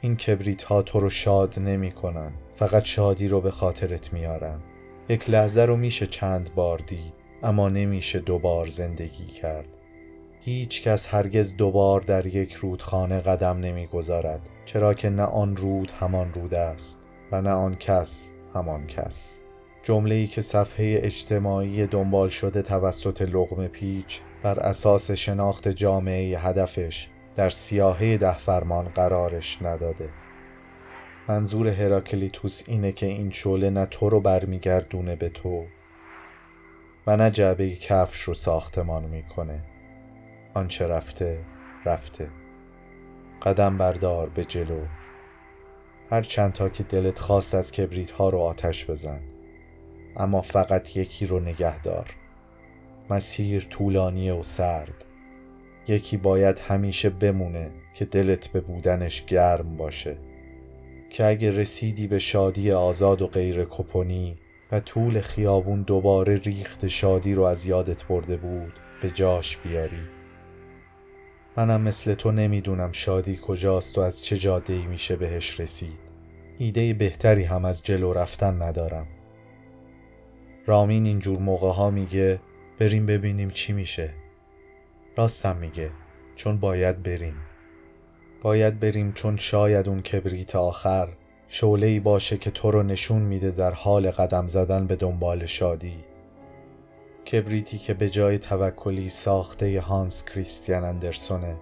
این 0.00 0.16
کبریت 0.16 0.62
ها 0.62 0.82
تو 0.82 1.00
رو 1.00 1.10
شاد 1.10 1.58
نمی 1.58 1.92
کنن. 1.92 2.32
فقط 2.54 2.84
شادی 2.84 3.28
رو 3.28 3.40
به 3.40 3.50
خاطرت 3.50 4.12
میارن. 4.12 4.60
یک 5.08 5.30
لحظه 5.30 5.64
رو 5.64 5.76
میشه 5.76 6.06
چند 6.06 6.54
بار 6.54 6.78
دید. 6.78 7.17
اما 7.42 7.68
نمیشه 7.68 8.18
دوبار 8.18 8.66
زندگی 8.66 9.26
کرد. 9.26 9.68
هیچ 10.40 10.82
کس 10.82 11.14
هرگز 11.14 11.56
دوبار 11.56 12.00
در 12.00 12.26
یک 12.26 12.52
رودخانه 12.52 13.20
قدم 13.20 13.58
نمی‌گذارد 13.58 14.48
چرا 14.64 14.94
که 14.94 15.10
نه 15.10 15.22
آن 15.22 15.56
رود 15.56 15.90
همان 15.90 16.32
رود 16.32 16.54
است 16.54 17.08
و 17.32 17.42
نه 17.42 17.50
آن 17.50 17.74
کس 17.74 18.32
همان 18.54 18.86
کس. 18.86 19.40
جمله 19.82 20.14
ای 20.14 20.26
که 20.26 20.40
صفحه 20.40 21.00
اجتماعی 21.02 21.86
دنبال 21.86 22.28
شده 22.28 22.62
توسط 22.62 23.22
لغم 23.22 23.66
پیچ 23.66 24.20
بر 24.42 24.60
اساس 24.60 25.10
شناخت 25.10 25.68
جامعه 25.68 26.38
هدفش 26.38 27.08
در 27.36 27.48
سیاهه 27.48 28.16
ده 28.16 28.38
فرمان 28.38 28.88
قرارش 28.88 29.62
نداده. 29.62 30.08
منظور 31.28 31.68
هراکلیتوس 31.68 32.62
اینه 32.66 32.92
که 32.92 33.06
این 33.06 33.30
شعله 33.30 33.70
نه 33.70 33.86
تو 33.86 34.08
رو 34.08 34.20
برمیگردونه 34.20 35.16
به 35.16 35.28
تو 35.28 35.64
و 37.08 37.16
نه 37.16 37.30
جعبه 37.30 37.76
کفش 37.76 38.20
رو 38.20 38.34
ساختمان 38.34 39.04
می‌کنه. 39.04 39.60
آنچه 40.54 40.86
رفته 40.86 41.38
رفته. 41.84 42.28
قدم 43.42 43.78
بردار 43.78 44.28
به 44.28 44.44
جلو. 44.44 44.80
هر 46.10 46.22
چند 46.22 46.52
تا 46.52 46.68
که 46.68 46.82
دلت 46.82 47.18
خواست 47.18 47.54
از 47.54 47.72
کبریت 47.72 48.10
ها 48.10 48.28
رو 48.28 48.38
آتش 48.38 48.90
بزن. 48.90 49.20
اما 50.16 50.42
فقط 50.42 50.96
یکی 50.96 51.26
رو 51.26 51.40
نگه 51.40 51.82
دار. 51.82 52.14
مسیر 53.10 53.66
طولانی 53.70 54.30
و 54.30 54.42
سرد. 54.42 55.04
یکی 55.86 56.16
باید 56.16 56.58
همیشه 56.58 57.10
بمونه 57.10 57.70
که 57.94 58.04
دلت 58.04 58.48
به 58.48 58.60
بودنش 58.60 59.24
گرم 59.24 59.76
باشه. 59.76 60.18
که 61.10 61.26
اگه 61.26 61.50
رسیدی 61.50 62.06
به 62.06 62.18
شادی 62.18 62.72
آزاد 62.72 63.22
و 63.22 63.26
غیر 63.26 63.66
کپونی 63.70 64.36
و 64.72 64.80
طول 64.80 65.20
خیابون 65.20 65.82
دوباره 65.82 66.36
ریخت 66.36 66.86
شادی 66.86 67.34
رو 67.34 67.42
از 67.42 67.66
یادت 67.66 68.04
برده 68.04 68.36
بود 68.36 68.72
به 69.02 69.10
جاش 69.10 69.56
بیاری. 69.56 70.02
منم 71.56 71.80
مثل 71.80 72.14
تو 72.14 72.32
نمی‌دونم 72.32 72.92
شادی 72.92 73.38
کجاست 73.42 73.98
و 73.98 74.00
از 74.00 74.24
چه 74.24 74.36
جاده 74.36 74.86
میشه 74.86 75.16
بهش 75.16 75.60
رسید. 75.60 76.00
ایده 76.58 76.94
بهتری 76.94 77.44
هم 77.44 77.64
از 77.64 77.82
جلو 77.82 78.12
رفتن 78.12 78.62
ندارم. 78.62 79.06
رامین 80.66 81.06
اینجور 81.06 81.38
موقع 81.38 81.70
ها 81.70 81.90
میگه 81.90 82.40
بریم 82.78 83.06
ببینیم 83.06 83.50
چی 83.50 83.72
میشه. 83.72 84.14
راستم 85.16 85.56
میگه 85.56 85.90
چون 86.36 86.56
باید 86.56 87.02
بریم. 87.02 87.34
باید 88.42 88.80
بریم 88.80 89.12
چون 89.12 89.36
شاید 89.36 89.88
اون 89.88 90.02
کبریت 90.02 90.56
آخر 90.56 91.08
شعله 91.50 91.86
ای 91.86 92.00
باشه 92.00 92.38
که 92.38 92.50
تو 92.50 92.70
رو 92.70 92.82
نشون 92.82 93.22
میده 93.22 93.50
در 93.50 93.70
حال 93.70 94.10
قدم 94.10 94.46
زدن 94.46 94.86
به 94.86 94.96
دنبال 94.96 95.46
شادی. 95.46 96.04
کبریتی 97.32 97.78
که 97.78 97.94
به 97.94 98.08
جای 98.08 98.38
توکلی 98.38 99.08
ساخته 99.08 99.80
هانس 99.80 100.24
کریستیان 100.24 100.84
اندرسونه. 100.84 101.56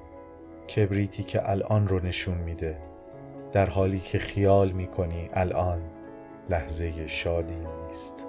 کبریتی 0.77 1.23
که 1.23 1.51
الان 1.51 1.89
رو 1.89 2.01
نشون 2.01 2.39
میده. 2.39 2.79
در 3.53 3.71
حالی 3.71 4.01
که 4.01 4.19
خیال 4.19 4.73
می‌کنی 4.73 5.29
الان 5.33 5.83
لحظه 6.51 7.07
شادی 7.07 7.55
نیست. 7.87 8.26